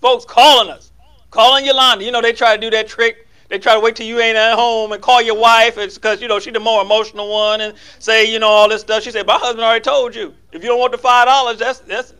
Folks 0.00 0.24
calling 0.24 0.70
us, 0.70 0.92
calling 1.30 1.66
Yolanda. 1.66 2.04
You 2.04 2.12
know, 2.12 2.22
they 2.22 2.32
try 2.32 2.54
to 2.54 2.60
do 2.60 2.70
that 2.70 2.88
trick. 2.88 3.26
They 3.48 3.58
try 3.58 3.74
to 3.74 3.80
wait 3.80 3.94
till 3.94 4.06
you 4.06 4.18
ain't 4.20 4.36
at 4.36 4.54
home 4.54 4.92
and 4.92 5.02
call 5.02 5.20
your 5.22 5.38
wife. 5.38 5.78
It's 5.78 5.96
because, 5.96 6.20
you 6.20 6.28
know, 6.28 6.40
she's 6.40 6.52
the 6.52 6.60
more 6.60 6.82
emotional 6.82 7.30
one 7.30 7.60
and 7.60 7.74
say, 7.98 8.30
you 8.30 8.38
know, 8.38 8.48
all 8.48 8.68
this 8.68 8.80
stuff. 8.80 9.02
She 9.02 9.10
said, 9.10 9.26
my 9.26 9.38
husband 9.38 9.64
already 9.64 9.82
told 9.82 10.14
you. 10.14 10.34
If 10.52 10.62
you 10.62 10.70
don't 10.70 10.80
want 10.80 10.92
the 10.92 10.98
$5, 10.98 11.58
that's, 11.58 11.80
that's, 11.80 12.14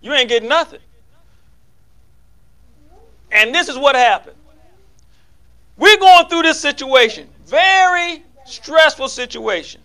you 0.00 0.12
ain't 0.12 0.28
getting 0.28 0.48
nothing. 0.48 0.80
And 3.32 3.54
this 3.54 3.68
is 3.68 3.78
what 3.78 3.96
happened. 3.96 4.36
We're 5.80 5.96
going 5.96 6.26
through 6.28 6.42
this 6.42 6.60
situation, 6.60 7.26
very 7.46 8.22
stressful 8.44 9.08
situation. 9.08 9.80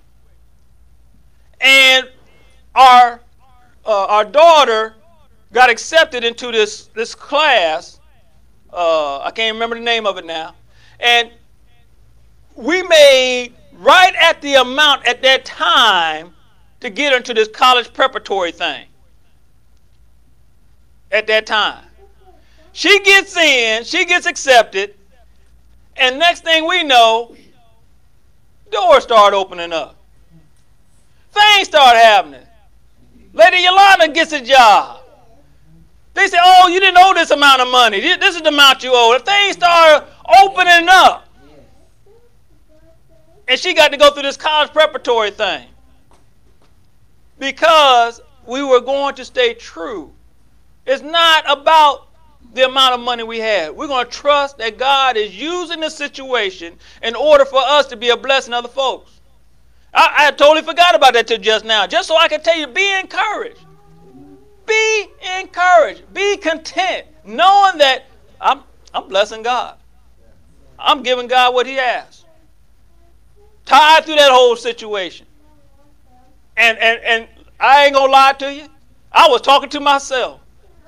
And 1.62 2.10
our 2.76 3.22
uh, 3.86 4.06
our 4.08 4.26
daughter 4.26 4.96
got 5.54 5.70
accepted 5.70 6.26
into 6.26 6.52
this 6.52 6.88
this 6.88 7.16
class. 7.16 8.02
Uh, 8.74 9.20
I 9.20 9.32
can't 9.32 9.54
remember 9.54 9.78
the 9.78 9.86
name 9.86 10.06
of 10.06 10.18
it 10.18 10.26
now. 10.26 10.54
And 11.00 11.32
we 12.56 12.84
made 12.84 13.54
right 13.78 14.14
at 14.16 14.42
the 14.42 14.56
amount 14.56 15.08
at 15.08 15.22
that 15.22 15.46
time 15.46 16.34
to 16.82 16.90
get 16.90 17.14
into 17.14 17.34
this 17.34 17.48
college 17.48 17.94
preparatory 17.94 18.52
thing. 18.52 18.86
At 21.10 21.26
that 21.28 21.46
time. 21.46 21.86
She 22.74 23.00
gets 23.00 23.38
in, 23.38 23.86
she 23.86 24.04
gets 24.04 24.26
accepted, 24.26 24.96
and 25.98 26.20
next 26.20 26.44
thing 26.44 26.68
we 26.68 26.84
know, 26.84 27.36
doors 28.72 29.04
start 29.04 29.34
opening 29.34 29.74
up. 29.74 29.96
Things 31.32 31.68
start 31.68 31.96
happening. 31.98 32.42
Lady 33.34 33.64
Yolanda 33.64 34.10
gets 34.10 34.32
a 34.32 34.42
job. 34.42 35.02
They 36.14 36.28
say, 36.28 36.38
oh, 36.42 36.70
you 36.70 36.80
didn't 36.80 36.98
owe 36.98 37.14
this 37.14 37.32
amount 37.32 37.62
of 37.62 37.68
money. 37.70 38.00
This 38.00 38.36
is 38.36 38.42
the 38.42 38.48
amount 38.48 38.84
you 38.84 38.92
owe. 38.94 39.20
Things 39.20 39.58
start 39.58 40.08
opening 40.42 40.88
up. 40.90 41.28
And 43.48 43.60
she 43.60 43.74
got 43.74 43.92
to 43.92 43.98
go 43.98 44.12
through 44.12 44.24
this 44.24 44.38
college 44.38 44.72
preparatory 44.72 45.32
thing. 45.32 45.68
Because 47.38 48.22
we 48.48 48.64
were 48.64 48.80
going 48.80 49.16
to 49.16 49.26
stay 49.26 49.54
true 49.56 50.14
It's 50.86 51.02
not 51.02 51.44
about 51.48 52.05
the 52.56 52.66
amount 52.66 52.94
of 52.94 53.02
money 53.02 53.24
we 53.24 53.40
have. 53.40 53.76
We're 53.76 53.88
going 53.88 54.06
to 54.06 54.12
trust 54.12 54.58
that 54.58 54.78
God 54.78 55.18
is 55.18 55.40
using 55.40 55.82
the 55.82 55.90
situation 55.90 56.78
in 57.04 57.16
order 57.16 57.46
for 57.46 57.60
us 57.60 57.86
to 57.88 57.98
be 57.98 58.10
a 58.10 58.18
blessing 58.18 58.52
to 58.52 58.58
other 58.58 58.70
folks. 58.70 59.20
I, 59.94 60.28
I 60.28 60.32
totally 60.32 60.66
forgot 60.66 60.96
about 60.96 61.14
that 61.14 61.28
till 61.28 61.38
just 61.38 61.66
now. 61.66 61.86
Just 61.86 62.08
so 62.08 62.18
I 62.18 62.28
can 62.28 62.42
tell 62.42 62.58
you, 62.58 62.68
be 62.68 63.00
encouraged. 63.00 63.60
Be 64.66 65.08
encouraged. 65.40 66.14
Be 66.14 66.38
content, 66.38 67.08
knowing 67.26 67.78
that 67.78 68.06
I'm, 68.40 68.62
I'm 68.94 69.08
blessing 69.08 69.44
God. 69.44 69.78
I'm 70.80 71.04
giving 71.04 71.28
God 71.28 71.54
what 71.54 71.68
He 71.68 71.78
asks. 71.78 72.26
Tied 73.66 74.06
through 74.06 74.16
that 74.16 74.32
whole 74.32 74.56
situation. 74.56 75.26
And, 76.58 76.78
and, 76.78 77.02
and 77.02 77.28
I 77.60 77.86
ain't 77.86 77.94
going 77.94 78.08
to 78.08 78.12
lie 78.12 78.34
to 78.40 78.54
you. 78.54 78.68
I 79.12 79.28
was 79.28 79.42
talking 79.42 79.70
to 79.70 79.80
myself. 79.80 80.40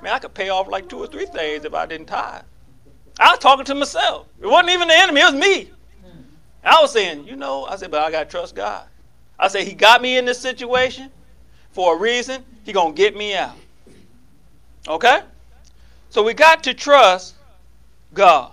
Man, 0.02 0.12
I 0.12 0.18
could 0.18 0.34
pay 0.34 0.48
off 0.48 0.68
like 0.68 0.88
two 0.88 0.98
or 0.98 1.06
three 1.06 1.26
things 1.26 1.64
if 1.64 1.74
I 1.74 1.86
didn't 1.86 2.06
tithe. 2.06 2.42
I 3.18 3.30
was 3.30 3.38
talking 3.40 3.64
to 3.64 3.74
myself. 3.74 4.26
It 4.40 4.46
wasn't 4.46 4.70
even 4.70 4.88
the 4.88 4.96
enemy, 4.96 5.20
it 5.20 5.32
was 5.32 5.34
me. 5.34 5.70
I 6.64 6.80
was 6.80 6.92
saying, 6.92 7.26
you 7.26 7.36
know, 7.36 7.64
I 7.64 7.76
said, 7.76 7.90
but 7.90 8.02
I 8.02 8.10
got 8.10 8.24
to 8.24 8.30
trust 8.30 8.54
God. 8.54 8.86
I 9.38 9.48
said, 9.48 9.66
He 9.66 9.74
got 9.74 10.02
me 10.02 10.18
in 10.18 10.24
this 10.24 10.38
situation 10.38 11.10
for 11.70 11.96
a 11.96 11.98
reason. 11.98 12.44
He 12.64 12.72
going 12.72 12.94
to 12.94 12.96
get 12.96 13.16
me 13.16 13.34
out. 13.34 13.56
Okay? 14.86 15.22
So 16.10 16.22
we 16.22 16.34
got 16.34 16.62
to 16.64 16.74
trust 16.74 17.34
God. 18.14 18.52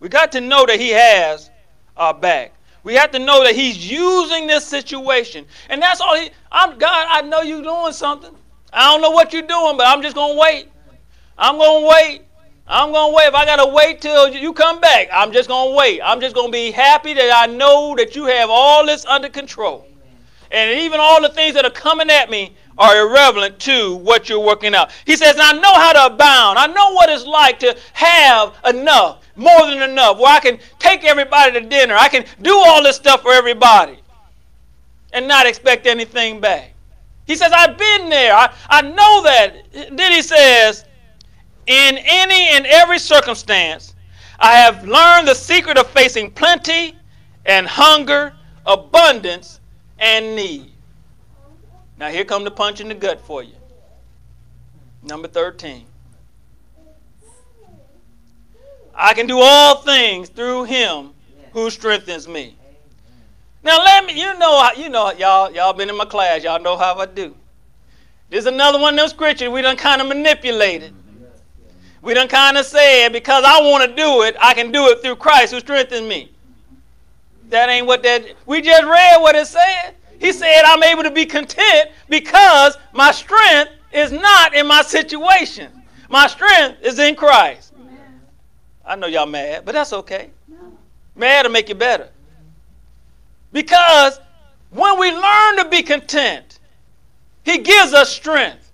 We 0.00 0.08
got 0.08 0.32
to 0.32 0.40
know 0.40 0.66
that 0.66 0.78
He 0.78 0.90
has 0.90 1.50
our 1.96 2.12
back. 2.12 2.52
We 2.82 2.94
have 2.94 3.10
to 3.12 3.18
know 3.18 3.42
that 3.44 3.54
He's 3.54 3.90
using 3.90 4.46
this 4.46 4.66
situation. 4.66 5.46
And 5.70 5.80
that's 5.80 6.00
all 6.00 6.16
He, 6.16 6.30
I'm 6.52 6.78
God, 6.78 7.06
I 7.10 7.22
know 7.22 7.42
you're 7.42 7.62
doing 7.62 7.92
something. 7.92 8.34
I 8.72 8.92
don't 8.92 9.00
know 9.00 9.10
what 9.10 9.32
you're 9.32 9.42
doing, 9.42 9.76
but 9.76 9.86
I'm 9.86 10.02
just 10.02 10.14
going 10.14 10.34
to 10.34 10.40
wait. 10.40 10.68
I'm 11.38 11.56
going 11.56 11.82
to 11.82 11.88
wait. 11.88 12.22
I'm 12.66 12.92
going 12.92 13.12
to 13.12 13.16
wait. 13.16 13.26
If 13.28 13.34
I 13.34 13.44
got 13.44 13.64
to 13.64 13.72
wait 13.72 14.00
till 14.00 14.28
you 14.28 14.52
come 14.52 14.80
back, 14.80 15.08
I'm 15.12 15.32
just 15.32 15.48
going 15.48 15.70
to 15.70 15.76
wait. 15.76 16.00
I'm 16.02 16.20
just 16.20 16.34
going 16.34 16.48
to 16.48 16.52
be 16.52 16.70
happy 16.70 17.14
that 17.14 17.30
I 17.34 17.52
know 17.52 17.94
that 17.96 18.16
you 18.16 18.26
have 18.26 18.50
all 18.50 18.84
this 18.86 19.04
under 19.06 19.28
control. 19.28 19.86
And 20.50 20.80
even 20.80 21.00
all 21.00 21.20
the 21.20 21.28
things 21.28 21.54
that 21.54 21.64
are 21.64 21.70
coming 21.70 22.10
at 22.10 22.30
me 22.30 22.56
are 22.78 23.06
irrelevant 23.06 23.58
to 23.60 23.96
what 23.96 24.28
you're 24.28 24.40
working 24.40 24.74
out. 24.74 24.90
He 25.04 25.16
says, 25.16 25.36
I 25.38 25.52
know 25.54 25.74
how 25.74 25.92
to 25.92 26.14
abound. 26.14 26.58
I 26.58 26.66
know 26.66 26.92
what 26.92 27.08
it's 27.08 27.26
like 27.26 27.58
to 27.60 27.76
have 27.92 28.54
enough, 28.66 29.26
more 29.34 29.66
than 29.66 29.82
enough, 29.82 30.18
where 30.18 30.32
I 30.32 30.40
can 30.40 30.58
take 30.78 31.04
everybody 31.04 31.52
to 31.52 31.60
dinner. 31.66 31.94
I 31.94 32.08
can 32.08 32.24
do 32.42 32.54
all 32.54 32.82
this 32.82 32.96
stuff 32.96 33.22
for 33.22 33.32
everybody 33.32 33.98
and 35.12 35.26
not 35.26 35.46
expect 35.46 35.86
anything 35.86 36.40
back. 36.40 36.72
He 37.26 37.34
says, 37.34 37.52
I've 37.52 37.76
been 37.76 38.08
there. 38.08 38.34
I, 38.34 38.54
I 38.68 38.82
know 38.82 39.22
that. 39.24 39.56
Then 39.96 40.12
he 40.12 40.22
says, 40.22 40.84
in 41.66 41.98
any 41.98 42.48
and 42.56 42.66
every 42.66 42.98
circumstance, 42.98 43.94
I 44.38 44.56
have 44.56 44.86
learned 44.86 45.28
the 45.28 45.34
secret 45.34 45.78
of 45.78 45.88
facing 45.88 46.30
plenty 46.30 46.94
and 47.44 47.66
hunger, 47.66 48.34
abundance 48.64 49.60
and 49.98 50.36
need. 50.36 50.70
Now 51.98 52.08
here 52.08 52.24
come 52.24 52.44
the 52.44 52.50
punch 52.50 52.80
in 52.80 52.88
the 52.88 52.94
gut 52.94 53.20
for 53.20 53.42
you. 53.42 53.54
Number 55.02 55.28
13. 55.28 55.84
I 58.94 59.14
can 59.14 59.26
do 59.26 59.38
all 59.40 59.76
things 59.82 60.28
through 60.28 60.64
him 60.64 61.10
who 61.52 61.70
strengthens 61.70 62.26
me. 62.26 62.56
Now 63.62 63.78
let 63.82 64.04
me, 64.06 64.18
you 64.18 64.38
know, 64.38 64.70
you 64.76 64.88
know, 64.88 65.12
y'all, 65.12 65.50
y'all 65.52 65.72
been 65.72 65.90
in 65.90 65.96
my 65.96 66.04
class, 66.04 66.44
y'all 66.44 66.62
know 66.62 66.76
how 66.76 66.96
I 66.98 67.06
do. 67.06 67.34
There's 68.30 68.46
another 68.46 68.78
one 68.78 68.94
of 68.94 69.00
those 69.00 69.10
scriptures 69.10 69.48
we 69.48 69.62
done 69.62 69.76
kind 69.76 70.00
of 70.00 70.08
manipulated. 70.08 70.94
We 72.06 72.14
done 72.14 72.28
kind 72.28 72.56
of 72.56 72.64
said, 72.64 73.08
because 73.08 73.42
I 73.44 73.60
want 73.62 73.90
to 73.90 73.96
do 73.96 74.22
it, 74.22 74.36
I 74.40 74.54
can 74.54 74.70
do 74.70 74.86
it 74.90 75.02
through 75.02 75.16
Christ 75.16 75.52
who 75.52 75.58
strengthens 75.58 76.08
me. 76.08 76.30
That 77.48 77.68
ain't 77.68 77.84
what 77.84 78.04
that, 78.04 78.24
we 78.46 78.62
just 78.62 78.84
read 78.84 79.20
what 79.20 79.34
it 79.34 79.48
said. 79.48 79.96
He 80.20 80.30
said, 80.30 80.62
I'm 80.64 80.84
able 80.84 81.02
to 81.02 81.10
be 81.10 81.26
content 81.26 81.90
because 82.08 82.78
my 82.92 83.10
strength 83.10 83.72
is 83.92 84.12
not 84.12 84.54
in 84.54 84.68
my 84.68 84.82
situation. 84.82 85.72
My 86.08 86.28
strength 86.28 86.80
is 86.80 87.00
in 87.00 87.16
Christ. 87.16 87.74
I 88.84 88.94
know 88.94 89.08
y'all 89.08 89.26
mad, 89.26 89.64
but 89.64 89.72
that's 89.72 89.92
okay. 89.92 90.30
Mad 91.16 91.42
to 91.42 91.48
make 91.48 91.68
you 91.68 91.74
better. 91.74 92.08
Because 93.52 94.20
when 94.70 94.96
we 95.00 95.10
learn 95.10 95.56
to 95.56 95.68
be 95.68 95.82
content, 95.82 96.60
He 97.42 97.58
gives 97.58 97.94
us 97.94 98.10
strength. 98.10 98.65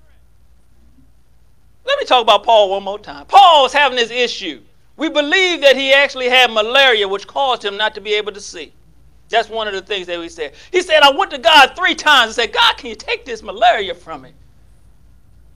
Let 1.85 1.99
me 1.99 2.05
talk 2.07 2.23
about 2.23 2.45
Paul 2.45 2.71
one 2.71 2.83
more 2.83 2.99
time. 2.99 3.27
Paul 3.27 3.63
was 3.63 3.73
having 3.73 3.97
this 3.97 4.11
issue. 4.11 4.63
We 4.97 5.09
believe 5.09 5.61
that 5.63 5.77
he 5.77 5.93
actually 5.93 6.29
had 6.29 6.53
malaria, 6.53 7.09
which 7.09 7.27
caused 7.27 7.65
him 7.65 7.77
not 7.77 7.95
to 7.95 8.01
be 8.01 8.15
able 8.15 8.33
to 8.33 8.41
see. 8.41 8.73
That's 9.29 9.49
one 9.49 9.67
of 9.67 9.73
the 9.73 9.83
things 9.83 10.07
that 10.09 10.19
we 10.19 10.29
said. 10.29 10.53
He 10.71 10.83
said, 10.83 11.01
I 11.03 11.11
went 11.11 11.31
to 11.31 11.39
God 11.39 11.73
three 11.75 11.95
times 11.95 12.27
and 12.27 12.35
said, 12.35 12.53
God, 12.53 12.77
can 12.77 12.91
you 12.91 12.95
take 12.95 13.25
this 13.25 13.43
malaria 13.43 13.95
from 13.95 14.23
me? 14.23 14.33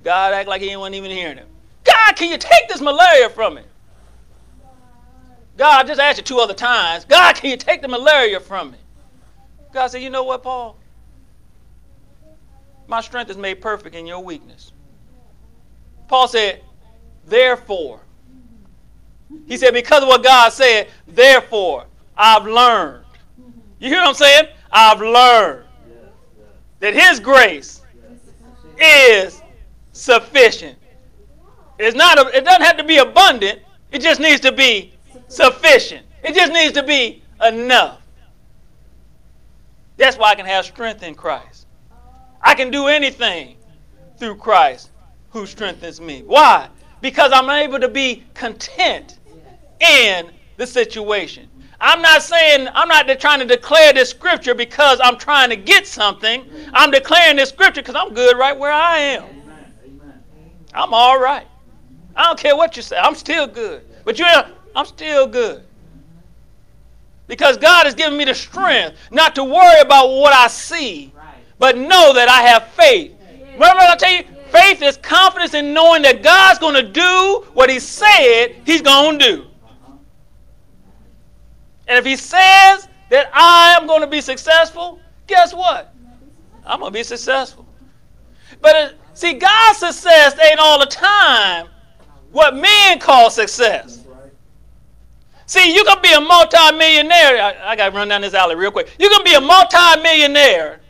God 0.03 0.33
act 0.33 0.49
like 0.49 0.63
he 0.63 0.75
wasn't 0.77 0.97
even 0.97 1.11
hearing 1.11 1.37
him. 1.37 1.49
God, 1.85 2.17
can 2.17 2.31
you 2.31 2.39
take 2.39 2.69
this 2.69 2.81
malaria 2.81 3.29
from 3.29 3.55
me? 3.55 3.63
God, 5.57 5.85
I 5.85 5.89
just 5.89 6.01
asked 6.01 6.19
you 6.19 6.25
two 6.25 6.39
other 6.39 6.55
times. 6.55 7.05
God, 7.05 7.37
can 7.37 7.51
you 7.51 7.57
take 7.57 7.83
the 7.83 7.89
malaria 7.89 8.41
from 8.41 8.73
me? 8.73 8.79
God 9.73 9.89
said, 9.89 10.03
You 10.03 10.11
know 10.11 10.25
what, 10.25 10.43
Paul? 10.43 10.77
My 12.89 13.01
strength 13.01 13.31
is 13.31 13.37
made 13.37 13.61
perfect 13.61 13.95
in 13.95 14.07
your 14.07 14.21
weakness. 14.21 14.73
Paul 16.09 16.29
said, 16.29 16.63
Therefore, 17.27 18.01
he 19.47 19.57
said, 19.57 19.73
Because 19.75 20.03
of 20.03 20.09
what 20.09 20.23
God 20.23 20.53
said, 20.53 20.89
therefore, 21.07 21.87
I've 22.17 22.47
learned 22.47 23.07
you 23.79 23.89
hear 23.89 24.01
what 24.01 24.09
I'm 24.09 24.15
saying? 24.15 24.49
I've 24.71 25.01
learned 25.01 25.65
that 26.81 26.95
His 26.95 27.21
grace 27.21 27.83
is 28.79 29.43
sufficient. 29.93 30.79
It's 31.79 31.97
not. 31.97 32.19
A, 32.19 32.37
it 32.37 32.45
doesn't 32.45 32.63
have 32.63 32.77
to 32.79 32.85
be 32.85 32.99
abundant. 32.99 33.61
It 33.93 34.01
just 34.01 34.21
needs 34.21 34.41
to 34.41 34.53
be 34.53 34.95
sufficient. 35.29 36.07
It 36.23 36.35
just 36.35 36.53
needs 36.53 36.73
to 36.73 36.83
be 36.83 37.23
enough. 37.47 38.01
That's 39.99 40.17
why 40.17 40.31
I 40.31 40.35
can 40.35 40.47
have 40.47 40.65
strength 40.65 41.03
in 41.03 41.15
Christ. 41.15 41.67
I 42.41 42.55
can 42.55 42.71
do 42.71 42.87
anything 42.87 43.57
through 44.19 44.37
Christ 44.37 44.91
who 45.37 45.47
strengthens 45.47 46.01
me. 46.01 46.23
Why? 46.25 46.69
Because 47.03 47.31
I'm 47.33 47.51
able 47.51 47.79
to 47.79 47.89
be 47.89 48.25
content 48.35 49.19
in 49.81 50.31
the 50.57 50.67
situation. 50.67 51.49
I'm 51.79 52.01
not 52.01 52.23
saying, 52.23 52.69
I'm 52.73 52.89
not 52.89 53.07
trying 53.21 53.41
to 53.41 53.45
declare 53.45 53.93
this 53.93 54.09
scripture 54.09 54.55
because 54.55 54.99
I'm 55.03 55.19
trying 55.19 55.51
to 55.51 55.57
get 55.57 55.87
something. 55.87 56.45
I'm 56.73 56.91
declaring 56.91 57.37
this 57.37 57.51
scripture 57.51 57.83
because 57.83 57.95
I'm 57.95 58.15
good 58.15 58.39
right 58.39 58.59
where 58.59 58.73
I 58.73 58.99
am. 58.99 59.25
I'm 60.73 60.95
all 60.95 61.21
right. 61.21 61.47
I 62.15 62.25
don't 62.25 62.39
care 62.39 62.57
what 62.57 62.77
you 62.77 62.83
say. 62.83 62.97
I'm 62.97 63.15
still 63.15 63.47
good. 63.47 63.85
But 64.05 64.19
you, 64.19 64.25
I'm 64.75 64.87
still 64.87 65.27
good. 65.27 65.65
Because 67.27 67.59
God 67.59 67.85
has 67.85 67.95
given 67.95 68.17
me 68.17 68.25
the 68.25 68.35
strength 68.35 68.97
not 69.11 69.35
to 69.35 69.45
worry 69.45 69.81
about 69.81 70.09
what 70.09 70.33
I 70.33 70.47
see, 70.47 71.13
but 71.59 71.77
know 71.77 72.15
that 72.15 72.29
I 72.29 72.43
have 72.43 72.69
faith. 72.69 73.13
Remember, 73.53 73.81
I 73.81 73.97
tell 73.97 74.13
you, 74.13 74.25
faith 74.57 74.83
is 74.83 74.97
confidence 74.97 75.55
in 75.55 75.75
knowing 75.75 76.03
that 76.03 76.23
God's 76.23 76.59
going 76.59 76.75
to 76.75 76.83
do 76.83 77.45
what 77.53 77.69
He 77.69 77.79
said 77.79 78.57
He's 78.65 78.83
going 78.83 79.19
to 79.19 79.25
do. 79.37 79.47
And 81.89 81.99
if 81.99 82.05
he 82.05 82.17
says 82.17 82.89
that 83.11 83.31
I 83.33 83.77
am 83.81 83.87
going 83.87 84.01
to 84.01 84.07
be 84.07 84.21
successful, 84.21 84.99
guess 85.27 85.55
what? 85.55 85.95
I'm 86.65 86.81
going 86.81 86.93
to 86.93 86.99
be 86.99 87.05
successful. 87.05 87.65
But 88.61 88.77
uh, 88.77 88.89
see, 89.15 89.35
God's 89.35 89.79
success 89.79 90.37
ain't 90.39 90.59
all 90.59 90.81
the 90.81 90.87
time 90.87 91.69
what 92.33 92.57
men 92.57 92.99
call 92.99 93.31
success. 93.31 94.05
See, 95.47 95.75
you 95.75 95.85
can 95.85 96.03
be 96.03 96.13
a 96.13 96.21
multimillionaire. 96.21 97.41
I, 97.41 97.71
I 97.71 97.77
got 97.77 97.91
to 97.91 97.97
run 97.97 98.09
down 98.09 98.23
this 98.23 98.35
alley 98.35 98.57
real 98.57 98.73
quick. 98.73 98.91
You 98.99 99.09
can 99.09 99.23
be 99.23 99.35
a 99.35 99.41
multimillionaire. 99.41 100.81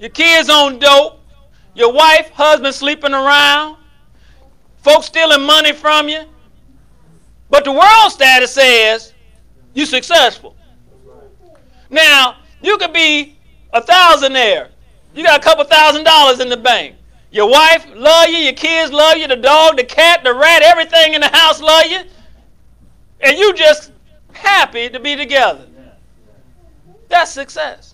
Your 0.00 0.10
kids 0.10 0.50
on 0.50 0.80
dope. 0.80 1.21
Your 1.74 1.92
wife, 1.92 2.30
husband 2.30 2.74
sleeping 2.74 3.12
around. 3.12 3.76
Folks 4.82 5.06
stealing 5.06 5.42
money 5.42 5.72
from 5.72 6.08
you. 6.08 6.24
But 7.48 7.64
the 7.64 7.72
world 7.72 8.10
status 8.10 8.52
says 8.52 9.12
you're 9.74 9.86
successful. 9.86 10.56
Now, 11.90 12.36
you 12.62 12.78
could 12.78 12.92
be 12.92 13.38
a 13.72 13.80
thousandaire. 13.80 14.68
You 15.14 15.22
got 15.22 15.40
a 15.40 15.42
couple 15.42 15.64
thousand 15.64 16.04
dollars 16.04 16.40
in 16.40 16.48
the 16.48 16.56
bank. 16.56 16.96
Your 17.30 17.50
wife 17.50 17.86
love 17.94 18.28
you, 18.28 18.38
your 18.38 18.52
kids 18.52 18.92
love 18.92 19.16
you, 19.16 19.26
the 19.26 19.36
dog, 19.36 19.76
the 19.76 19.84
cat, 19.84 20.22
the 20.22 20.34
rat, 20.34 20.62
everything 20.62 21.14
in 21.14 21.20
the 21.20 21.28
house 21.28 21.60
love 21.60 21.86
you. 21.86 22.00
And 23.20 23.38
you 23.38 23.54
just 23.54 23.92
happy 24.32 24.90
to 24.90 25.00
be 25.00 25.16
together. 25.16 25.66
That's 27.08 27.30
success. 27.30 27.91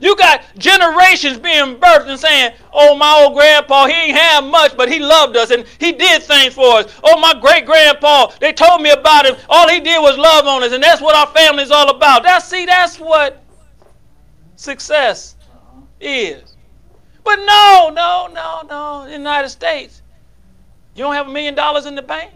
You 0.00 0.16
got 0.16 0.42
generations 0.58 1.38
being 1.38 1.76
birthed 1.76 2.08
and 2.08 2.18
saying, 2.18 2.52
Oh, 2.72 2.94
my 2.94 3.22
old 3.22 3.34
grandpa, 3.34 3.86
he 3.86 3.92
ain't 3.92 4.18
have 4.18 4.44
much, 4.44 4.76
but 4.76 4.90
he 4.90 4.98
loved 4.98 5.36
us 5.36 5.50
and 5.50 5.64
he 5.78 5.92
did 5.92 6.22
things 6.22 6.54
for 6.54 6.78
us. 6.78 7.00
Oh, 7.02 7.18
my 7.20 7.34
great 7.40 7.66
grandpa, 7.66 8.28
they 8.40 8.52
told 8.52 8.82
me 8.82 8.90
about 8.90 9.26
him. 9.26 9.36
All 9.48 9.68
he 9.68 9.80
did 9.80 10.00
was 10.00 10.18
love 10.18 10.46
on 10.46 10.62
us, 10.62 10.72
and 10.72 10.82
that's 10.82 11.00
what 11.00 11.16
our 11.16 11.26
family's 11.34 11.70
all 11.70 11.90
about. 11.90 12.22
That's 12.22 12.46
see, 12.46 12.66
that's 12.66 12.98
what 12.98 13.42
success 14.56 15.36
is. 16.00 16.56
But 17.24 17.36
no, 17.36 17.90
no, 17.92 18.28
no, 18.32 18.62
no. 18.68 19.02
In 19.02 19.10
the 19.10 19.18
United 19.18 19.48
States, 19.48 20.02
you 20.94 21.02
don't 21.02 21.14
have 21.14 21.26
a 21.26 21.32
million 21.32 21.54
dollars 21.54 21.86
in 21.86 21.94
the 21.94 22.02
bank. 22.02 22.32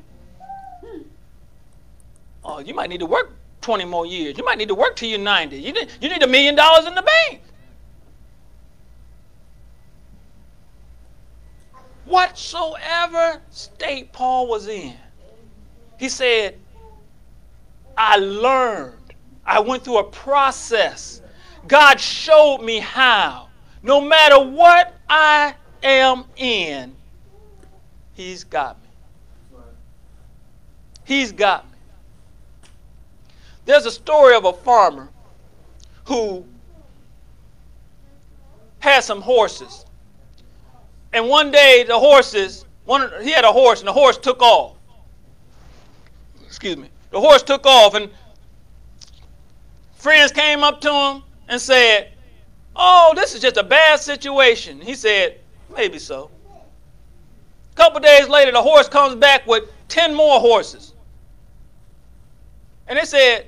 Oh, 2.43 2.59
you 2.59 2.75
might 2.75 2.89
need 2.89 3.01
to 3.01 3.07
work 3.07 3.37
20 3.61 3.85
more 3.85 4.07
years. 4.07 4.39
You 4.39 4.45
might 4.45 4.59
need 4.59 4.69
to 4.69 4.75
work 4.75 4.97
till 4.97 5.09
you're 5.09 5.19
90. 5.19 5.57
You 5.57 5.73
need, 5.73 5.89
you 6.01 6.09
need 6.09 6.23
a 6.23 6.27
million 6.27 6.55
dollars 6.55 6.87
in 6.87 6.95
the 6.95 7.03
bank. 7.03 7.43
Whatsoever 12.11 13.41
state 13.51 14.13
Paul 14.13 14.49
was 14.49 14.67
in, 14.67 14.97
he 15.97 16.09
said, 16.09 16.59
I 17.97 18.17
learned. 18.17 18.97
I 19.47 19.61
went 19.61 19.85
through 19.85 19.99
a 19.99 20.05
process. 20.05 21.23
God 21.69 22.01
showed 22.01 22.63
me 22.63 22.81
how. 22.81 23.49
No 23.85 24.01
matter 24.01 24.41
what 24.41 24.93
I 25.09 25.55
am 25.85 26.25
in, 26.35 26.97
He's 28.15 28.43
got 28.43 28.77
me. 28.83 29.61
He's 31.05 31.31
got 31.31 31.65
me. 31.71 31.79
There's 33.67 33.87
a 33.87 33.91
story 33.93 34.35
of 34.35 34.47
a 34.47 34.53
farmer 34.53 35.09
who 36.07 36.45
had 38.81 39.05
some 39.05 39.21
horses. 39.21 39.87
And 41.13 41.29
one 41.29 41.51
day 41.51 41.85
the 41.87 41.99
horses, 41.99 42.65
one 42.85 43.11
he 43.23 43.31
had 43.31 43.45
a 43.45 43.53
horse 43.53 43.81
and 43.81 43.89
the 43.89 43.93
horse 43.93 44.19
took 44.19 44.43
off. 44.43 44.77
Excuse 46.47 46.77
me. 46.77 46.89
The 47.11 47.21
horse 47.21 47.43
took 47.43 47.67
off 47.67 47.95
and 47.95 48.11
friends 49.95 50.33
came 50.33 50.63
up 50.63 50.81
to 50.83 50.93
him 50.93 51.23
and 51.49 51.61
said, 51.61 52.13
"Oh, 52.77 53.13
this 53.17 53.35
is 53.35 53.41
just 53.41 53.57
a 53.57 53.63
bad 53.63 54.01
situation." 54.01 54.81
He 54.81 54.95
said, 54.95 55.41
"Maybe 55.75 55.99
so." 55.99 56.31
A 57.73 57.77
couple 57.77 58.01
days 58.01 58.29
later 58.29 58.53
the 58.53 58.63
horse 58.63 58.89
comes 58.89 59.17
back 59.17 59.47
with 59.47 59.65
10 59.89 60.15
more 60.15 60.41
horses. 60.41 60.95
And 62.87 62.99
they 62.99 63.05
said, 63.05 63.47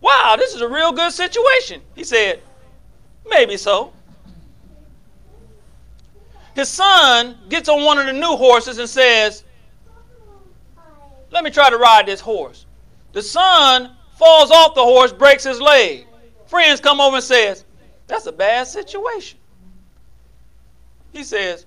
Wow, 0.00 0.36
this 0.38 0.54
is 0.54 0.60
a 0.60 0.68
real 0.68 0.92
good 0.92 1.12
situation. 1.12 1.80
He 1.94 2.04
said, 2.04 2.42
Maybe 3.26 3.56
so. 3.56 3.92
His 6.58 6.68
son 6.68 7.38
gets 7.48 7.68
on 7.68 7.84
one 7.84 7.98
of 7.98 8.06
the 8.06 8.12
new 8.12 8.34
horses 8.34 8.78
and 8.78 8.88
says, 8.88 9.44
Let 11.30 11.44
me 11.44 11.50
try 11.50 11.70
to 11.70 11.76
ride 11.76 12.06
this 12.06 12.18
horse. 12.18 12.66
The 13.12 13.22
son 13.22 13.92
falls 14.16 14.50
off 14.50 14.74
the 14.74 14.82
horse, 14.82 15.12
breaks 15.12 15.44
his 15.44 15.60
leg. 15.60 16.08
Friends 16.48 16.80
come 16.80 17.00
over 17.00 17.18
and 17.18 17.24
says, 17.24 17.64
That's 18.08 18.26
a 18.26 18.32
bad 18.32 18.66
situation. 18.66 19.38
He 21.12 21.22
says, 21.22 21.64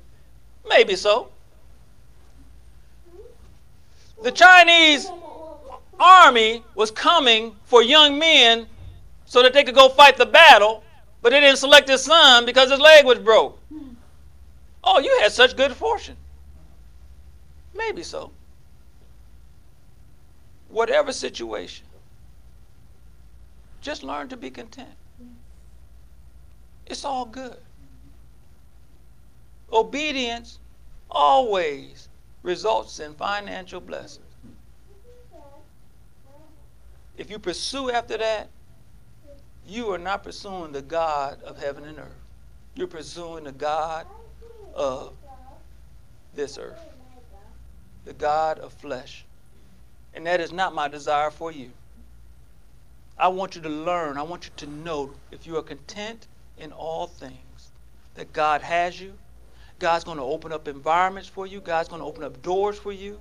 Maybe 0.67 0.97
so. 0.97 1.29
The 4.23 4.31
Chinese 4.33 5.09
army 6.01 6.65
was 6.75 6.91
coming 6.91 7.55
for 7.63 7.81
young 7.81 8.19
men 8.19 8.67
so 9.23 9.41
that 9.41 9.53
they 9.53 9.63
could 9.63 9.73
go 9.73 9.87
fight 9.87 10.17
the 10.17 10.25
battle, 10.25 10.83
but 11.21 11.29
they 11.29 11.39
didn't 11.39 11.59
select 11.59 11.87
his 11.87 12.03
son 12.03 12.45
because 12.45 12.69
his 12.69 12.81
leg 12.81 13.05
was 13.05 13.17
broke. 13.17 13.57
Oh, 14.83 14.99
you 14.99 15.19
had 15.21 15.31
such 15.31 15.55
good 15.55 15.73
fortune. 15.73 16.17
Maybe 17.75 18.03
so. 18.03 18.31
Whatever 20.69 21.11
situation, 21.11 21.85
just 23.81 24.03
learn 24.03 24.29
to 24.29 24.37
be 24.37 24.49
content. 24.49 24.89
It's 26.85 27.05
all 27.05 27.25
good. 27.25 27.57
Obedience 29.71 30.59
always 31.09 32.09
results 32.43 32.99
in 32.99 33.13
financial 33.13 33.79
blessings. 33.79 34.25
If 37.17 37.29
you 37.29 37.37
pursue 37.37 37.91
after 37.91 38.17
that, 38.17 38.49
you 39.67 39.91
are 39.91 39.97
not 39.99 40.23
pursuing 40.23 40.71
the 40.71 40.81
God 40.81 41.41
of 41.43 41.61
heaven 41.61 41.83
and 41.83 41.99
earth. 41.99 42.07
You're 42.75 42.87
pursuing 42.87 43.43
the 43.43 43.51
God 43.51 44.07
of 44.75 45.13
this 46.35 46.57
earth, 46.57 46.85
the 48.05 48.13
God 48.13 48.59
of 48.59 48.73
flesh. 48.73 49.25
And 50.13 50.25
that 50.27 50.39
is 50.41 50.51
not 50.51 50.73
my 50.73 50.87
desire 50.87 51.31
for 51.31 51.51
you. 51.51 51.71
I 53.17 53.27
want 53.27 53.55
you 53.55 53.61
to 53.61 53.69
learn, 53.69 54.17
I 54.17 54.23
want 54.23 54.45
you 54.45 54.51
to 54.57 54.67
know 54.67 55.11
if 55.31 55.45
you 55.45 55.57
are 55.57 55.61
content 55.61 56.27
in 56.57 56.71
all 56.71 57.07
things, 57.07 57.71
that 58.15 58.33
God 58.33 58.61
has 58.61 58.99
you. 58.99 59.13
God's 59.79 60.03
going 60.03 60.17
to 60.17 60.23
open 60.23 60.51
up 60.51 60.67
environments 60.67 61.29
for 61.29 61.47
you. 61.47 61.59
God's 61.59 61.89
going 61.89 62.01
to 62.01 62.05
open 62.05 62.23
up 62.23 62.41
doors 62.41 62.77
for 62.77 62.91
you. 62.91 63.19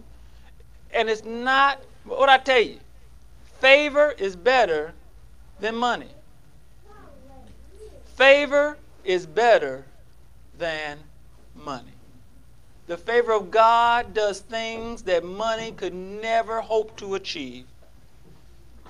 And 0.93 1.09
it's 1.09 1.25
not, 1.25 1.83
what 2.05 2.29
I 2.29 2.39
tell 2.39 2.61
you, 2.61 2.79
favor 3.61 4.15
is 4.19 4.37
better 4.37 4.93
than 5.61 5.75
money. 5.77 6.09
Favor 8.17 8.77
is 9.05 9.27
better 9.27 9.85
than 10.59 10.99
money. 11.65 11.93
The 12.87 12.97
favor 12.97 13.33
of 13.33 13.51
God 13.51 14.15
does 14.15 14.41
things 14.41 15.03
that 15.03 15.25
money 15.25 15.73
could 15.73 15.95
never 15.95 16.61
hope 16.61 16.97
to 16.97 17.15
achieve. 17.15 17.67